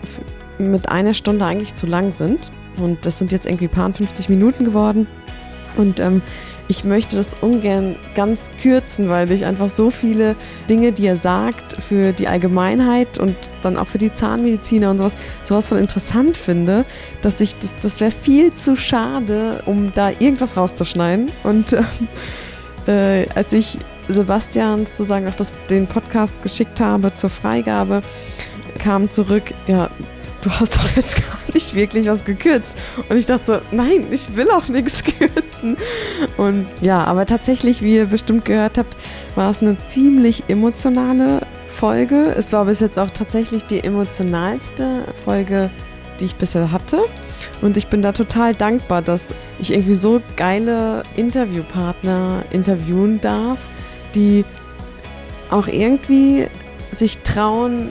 mit 0.58 0.90
einer 0.90 1.14
Stunde 1.14 1.46
eigentlich 1.46 1.76
zu 1.76 1.86
lang 1.86 2.12
sind. 2.12 2.52
Und 2.82 3.06
das 3.06 3.20
sind 3.20 3.32
jetzt 3.32 3.46
irgendwie 3.46 3.68
paar 3.68 3.92
50 3.92 4.30
Minuten 4.30 4.66
geworden. 4.66 5.08
Und 5.78 6.00
ähm, 6.00 6.22
ich 6.68 6.84
möchte 6.84 7.16
das 7.16 7.36
ungern 7.36 7.96
ganz 8.16 8.50
kürzen, 8.62 9.10
weil 9.10 9.32
ich 9.32 9.46
einfach 9.46 9.70
so 9.70 9.92
viele 9.92 10.36
Dinge, 10.70 10.92
die 10.92 11.06
er 11.06 11.16
sagt, 11.16 11.74
für 11.74 12.12
die 12.12 12.28
Allgemeinheit 12.28 13.18
und 13.18 13.36
dann 13.62 13.78
auch 13.78 13.88
für 13.88 13.98
die 13.98 14.12
Zahnmediziner 14.12 14.90
und 14.90 14.98
sowas, 14.98 15.14
sowas 15.44 15.68
von 15.68 15.78
interessant 15.78 16.38
finde, 16.38 16.86
dass 17.22 17.40
ich, 17.42 17.56
das, 17.60 17.76
das 17.82 18.00
wäre 18.00 18.12
viel 18.12 18.54
zu 18.54 18.76
schade, 18.76 19.62
um 19.66 19.92
da 19.94 20.10
irgendwas 20.10 20.58
rauszuschneiden. 20.58 21.32
Und 21.44 21.78
äh, 22.88 23.28
als 23.36 23.54
ich 23.54 23.78
Sebastian 24.08 24.86
sozusagen 24.86 25.28
auch 25.28 25.36
das, 25.36 25.54
den 25.70 25.88
Podcast 25.88 26.42
geschickt 26.42 26.80
habe 26.80 27.14
zur 27.16 27.30
Freigabe, 27.30 28.02
kam 28.80 29.10
zurück, 29.10 29.44
ja, 29.68 29.90
du 30.46 30.52
hast 30.52 30.78
doch 30.78 30.96
jetzt 30.96 31.16
gar 31.28 31.54
nicht 31.54 31.74
wirklich 31.74 32.06
was 32.06 32.24
gekürzt. 32.24 32.78
Und 33.10 33.18
ich 33.18 33.26
dachte 33.26 33.46
so, 33.46 33.60
nein, 33.72 34.08
ich 34.12 34.36
will 34.36 34.50
auch 34.52 34.68
nichts 34.68 35.04
kürzen. 35.20 35.76
Und 36.38 36.68
ja, 36.82 37.04
aber 37.04 37.26
tatsächlich, 37.26 37.82
wie 37.82 37.96
ihr 37.96 38.06
bestimmt 38.06 38.46
gehört 38.46 38.78
habt, 38.78 38.96
war 39.36 39.50
es 39.50 39.62
eine 39.62 39.76
ziemlich 39.88 40.44
emotionale 40.48 41.42
Folge. 41.68 42.34
Es 42.38 42.54
war 42.54 42.66
bis 42.66 42.80
jetzt 42.80 42.98
auch 43.00 43.10
tatsächlich 43.10 43.66
die 43.66 43.84
emotionalste 43.84 45.06
Folge, 45.26 45.70
die 46.20 46.26
ich 46.26 46.36
bisher 46.36 46.72
hatte. 46.72 47.02
Und 47.62 47.76
ich 47.76 47.88
bin 47.88 48.02
da 48.02 48.12
total 48.12 48.56
dankbar, 48.56 49.02
dass 49.02 49.34
ich 49.60 49.74
irgendwie 49.74 49.96
so 49.96 50.22
geile 50.38 51.04
Interviewpartner 51.16 52.46
interviewen 52.52 53.20
darf, 53.20 53.58
die 54.14 54.46
auch 55.50 55.68
irgendwie 55.68 56.48
sich 56.92 57.20
trauen, 57.20 57.90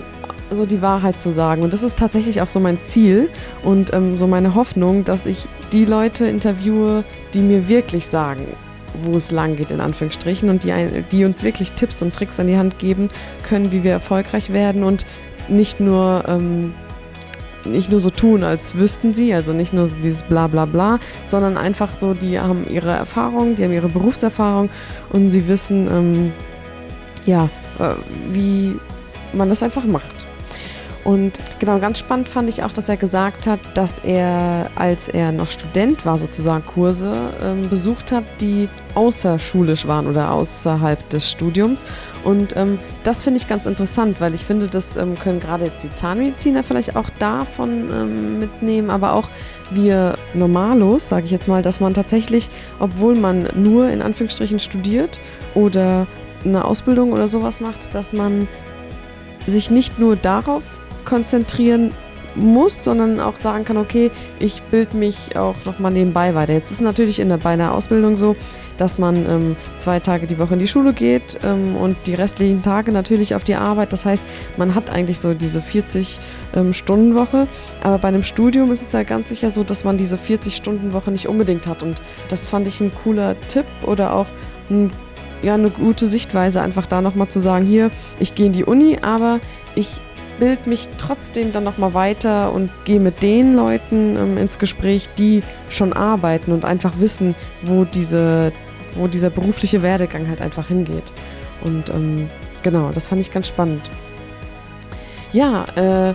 so 0.55 0.67
die 0.67 0.83
Wahrheit 0.83 1.21
zu 1.21 1.31
sagen. 1.31 1.63
Und 1.63 1.73
das 1.73 1.83
ist 1.83 1.99
tatsächlich 1.99 2.41
auch 2.41 2.49
so 2.49 2.61
mein 2.61 2.81
Ziel 2.81 3.31
und 3.63 3.93
ähm, 3.93 4.17
so 4.17 4.27
meine 4.27 4.55
Hoffnung, 4.55 5.05
dass 5.05 5.27
ich 5.27 5.47
die 5.73 5.85
Leute 5.85 6.27
interviewe, 6.27 7.05
die 7.33 7.41
mir 7.41 7.69
wirklich 7.69 8.07
sagen, 8.07 8.47
wo 9.03 9.17
es 9.17 9.31
lang 9.31 9.57
geht, 9.57 9.71
in 9.71 9.81
Anführungsstrichen, 9.81 10.49
und 10.51 10.65
die, 10.65 10.73
die 11.11 11.25
uns 11.25 11.43
wirklich 11.43 11.73
Tipps 11.73 12.03
und 12.03 12.15
Tricks 12.15 12.39
an 12.39 12.47
die 12.47 12.57
Hand 12.57 12.79
geben 12.79 13.09
können, 13.43 13.73
wie 13.73 13.83
wir 13.83 13.93
erfolgreich 13.93 14.53
werden 14.53 14.85
und 14.85 15.07
nicht 15.49 15.81
nur. 15.81 16.25
Ähm, 16.29 16.75
nicht 17.67 17.91
nur 17.91 17.99
so 17.99 18.11
tun, 18.11 18.45
als 18.45 18.75
wüssten 18.75 19.15
sie, 19.15 19.33
also 19.33 19.55
nicht 19.55 19.73
nur 19.73 19.87
so 19.87 19.97
dieses 19.97 20.23
bla 20.23 20.49
bla 20.49 20.67
bla, 20.67 20.99
sondern 21.25 21.57
einfach 21.57 21.95
so, 21.95 22.13
die 22.13 22.39
haben 22.39 22.69
ihre 22.69 22.91
Erfahrung, 22.91 23.55
die 23.55 23.65
haben 23.65 23.73
ihre 23.73 23.89
Berufserfahrung 23.89 24.69
und 25.15 25.31
sie 25.31 25.49
wissen, 25.49 25.89
ähm, 25.91 26.33
ja, 27.25 27.49
äh, 27.79 27.95
wie 28.33 28.77
man 29.33 29.49
das 29.49 29.63
einfach 29.63 29.85
macht. 29.85 30.27
Und 31.05 31.39
genau, 31.59 31.79
ganz 31.79 31.99
spannend 31.99 32.31
fand 32.31 32.49
ich 32.49 32.63
auch, 32.63 32.73
dass 32.73 32.89
er 32.89 32.97
gesagt 32.97 33.47
hat, 33.47 33.61
dass 33.75 33.99
er, 33.99 34.71
als 34.75 35.09
er 35.09 35.33
noch 35.33 35.51
Student 35.51 36.07
war, 36.07 36.17
sozusagen 36.17 36.65
Kurse 36.65 37.15
ähm, 37.43 37.69
besucht 37.69 38.11
hat, 38.11 38.25
die 38.41 38.71
außerschulisch 38.95 39.87
waren 39.87 40.07
oder 40.07 40.31
außerhalb 40.31 41.11
des 41.11 41.31
Studiums. 41.31 41.85
Und 42.25 42.57
ähm, 42.57 42.79
das 43.03 43.23
finde 43.23 43.39
ich 43.39 43.47
ganz 43.47 43.67
interessant, 43.67 44.21
weil 44.21 44.35
ich 44.35 44.45
finde, 44.45 44.67
das 44.67 44.97
ähm, 44.97 45.19
können 45.19 45.41
gerade 45.41 45.67
jetzt 45.67 45.85
die 45.85 45.91
Zahnmediziner 45.91 46.63
vielleicht 46.63 46.97
auch 46.97 47.11
davon 47.19 47.91
ähm, 47.93 48.39
mitnehmen, 48.39 48.89
aber 48.89 49.13
auch 49.13 49.29
wir 49.71 50.17
Normalos, 50.33 51.09
sage 51.11 51.27
ich 51.27 51.33
jetzt 51.33 51.49
mal, 51.49 51.61
dass 51.61 51.81
man 51.81 51.93
tatsächlich, 51.93 52.49
obwohl 52.79 53.15
man 53.15 53.49
nur 53.55 53.91
in 53.91 54.01
Anführungsstrichen 54.01 54.59
studiert 54.59 55.21
oder 55.55 56.07
eine 56.47 56.65
Ausbildung 56.65 57.13
oder 57.13 57.29
sowas 57.29 57.61
macht, 57.61 57.95
dass 57.95 58.15
man 58.15 58.49
sich 59.47 59.71
nicht 59.71 59.99
nur 59.99 60.17
darauf 60.17 60.63
konzentrieren 61.05 61.93
muss, 62.35 62.85
sondern 62.85 63.21
auch 63.21 63.37
sagen 63.37 63.65
kann, 63.65 63.77
okay, 63.77 64.11
ich 64.39 64.63
bilde 64.63 64.97
mich 64.97 65.37
auch 65.37 65.55
nochmal 65.65 65.93
nebenbei 65.93 66.35
weiter. 66.35 66.53
Jetzt 66.53 66.71
ist 66.71 66.81
natürlich 66.81 67.21
in 67.21 67.29
der, 67.29 67.37
bei 67.37 67.51
einer 67.51 67.73
Ausbildung 67.73 68.17
so, 68.17 68.37
dass 68.77 68.99
man 68.99 69.17
ähm, 69.29 69.57
zwei 69.79 70.01
Tage 70.01 70.27
die 70.27 70.39
Woche 70.39 70.55
in 70.55 70.61
die 70.61 70.67
Schule 70.67 70.93
geht 70.93 71.39
ähm, 71.45 71.77
und 71.77 71.97
die 72.07 72.15
restlichen 72.15 72.63
Tage 72.63 72.91
natürlich 72.91 73.35
auf 73.35 73.45
die 73.45 73.55
Arbeit. 73.55 73.93
Das 73.93 74.05
heißt, 74.05 74.25
man 74.57 74.75
hat 74.75 74.91
eigentlich 74.91 75.21
so 75.21 75.33
diese 75.33 75.61
40-Stunden-Woche. 75.61 77.37
Ähm, 77.37 77.49
Aber 77.83 77.99
bei 77.99 78.09
einem 78.09 78.25
Studium 78.25 78.73
ist 78.73 78.83
es 78.83 78.93
ja 78.93 79.05
ganz 79.05 79.29
sicher 79.29 79.51
so, 79.51 79.63
dass 79.63 79.85
man 79.85 79.97
diese 79.97 80.17
40-Stunden-Woche 80.17 81.13
nicht 81.13 81.29
unbedingt 81.29 81.69
hat. 81.69 81.83
Und 81.83 82.03
das 82.29 82.49
fand 82.49 82.67
ich 82.67 82.81
ein 82.81 82.91
cooler 83.05 83.41
Tipp 83.47 83.67
oder 83.87 84.15
auch 84.15 84.27
ein, 84.71 84.91
ja, 85.43 85.55
eine 85.55 85.71
gute 85.71 86.07
Sichtweise, 86.07 86.61
einfach 86.61 86.87
da 86.87 87.01
nochmal 87.01 87.29
zu 87.29 87.39
sagen, 87.39 87.65
hier, 87.65 87.91
ich 88.19 88.35
gehe 88.35 88.47
in 88.47 88.53
die 88.53 88.65
Uni, 88.65 88.99
aber 89.03 89.39
ich 89.77 90.01
bild 90.39 90.67
mich 90.67 90.89
trotzdem 90.99 91.53
dann 91.53 91.65
nochmal 91.65 91.95
weiter 91.95 92.53
und 92.53 92.71
gehe 92.85 93.01
mit 93.01 93.23
den 93.23 93.55
Leuten 93.55 94.17
ähm, 94.17 94.39
ins 94.39 94.59
Gespräch, 94.59 95.09
die 95.19 95.43
schon 95.71 95.93
arbeiten 95.93 96.53
und 96.53 96.65
einfach 96.65 96.95
wissen, 96.99 97.35
wo, 97.63 97.85
diese, 97.85 98.53
wo 98.95 99.07
dieser 99.07 99.31
berufliche 99.31 99.83
Werdegang 99.83 100.29
halt 100.29 100.41
einfach 100.41 100.69
hingeht. 100.69 101.13
Und 101.63 101.91
ähm, 101.91 102.31
genau, 102.63 102.91
das 102.93 103.09
fand 103.09 103.21
ich 103.21 103.31
ganz 103.31 103.49
spannend. 103.49 103.91
Ja, 105.33 105.65
äh, 105.77 106.15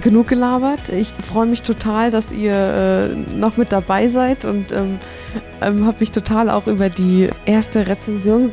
genug 0.00 0.28
gelabert. 0.28 0.88
Ich 0.90 1.08
freue 1.08 1.46
mich 1.46 1.62
total, 1.62 2.10
dass 2.10 2.32
ihr 2.32 2.54
äh, 2.54 3.34
noch 3.34 3.56
mit 3.56 3.72
dabei 3.72 4.08
seid 4.08 4.44
und 4.44 4.72
ähm, 4.72 4.98
ähm, 5.60 5.86
habe 5.86 5.98
mich 6.00 6.12
total 6.12 6.50
auch 6.50 6.66
über 6.66 6.88
die 6.88 7.30
erste 7.44 7.86
Rezension 7.86 8.52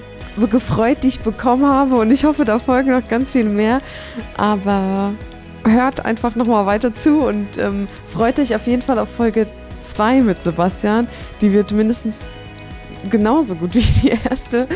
gefreut, 0.50 0.98
die 1.04 1.08
ich 1.08 1.20
bekommen 1.22 1.66
habe 1.66 1.96
und 1.96 2.12
ich 2.12 2.26
hoffe, 2.26 2.46
da 2.46 2.60
folgen 2.60 2.92
noch 2.92 3.08
ganz 3.08 3.32
viel 3.32 3.46
mehr. 3.46 3.82
Aber 4.38 5.14
hört 5.64 6.06
einfach 6.06 6.36
nochmal 6.36 6.66
weiter 6.66 6.94
zu 6.96 7.20
und 7.20 7.58
ähm, 7.58 7.88
freut 8.12 8.40
euch 8.40 8.56
auf 8.56 8.68
jeden 8.68 8.82
Fall 8.82 9.00
auf 9.00 9.10
Folge 9.10 9.48
2 9.82 10.22
mit 10.22 10.44
Sebastian. 10.44 11.08
Die 11.42 11.52
wird 11.52 11.72
mindestens 11.72 12.22
genauso 13.10 13.56
gut 13.56 13.74
wie 13.76 13.82
die 13.82 14.18
erste. 14.30 14.68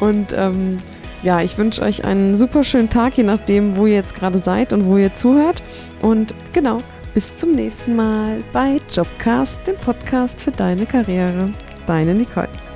Und 0.00 0.32
ähm, 0.36 0.80
ja, 1.22 1.40
ich 1.40 1.58
wünsche 1.58 1.82
euch 1.82 2.04
einen 2.04 2.36
super 2.36 2.62
schönen 2.62 2.90
Tag, 2.90 3.16
je 3.16 3.24
nachdem, 3.24 3.76
wo 3.76 3.86
ihr 3.86 3.94
jetzt 3.94 4.14
gerade 4.14 4.38
seid 4.38 4.72
und 4.72 4.86
wo 4.86 4.96
ihr 4.96 5.14
zuhört. 5.14 5.62
Und 6.00 6.34
genau, 6.52 6.78
bis 7.14 7.34
zum 7.34 7.52
nächsten 7.52 7.96
Mal 7.96 8.44
bei 8.52 8.80
Jobcast, 8.92 9.58
dem 9.66 9.76
Podcast 9.76 10.42
für 10.42 10.52
deine 10.52 10.86
Karriere. 10.86 11.50
Deine 11.86 12.14
Nicole. 12.14 12.67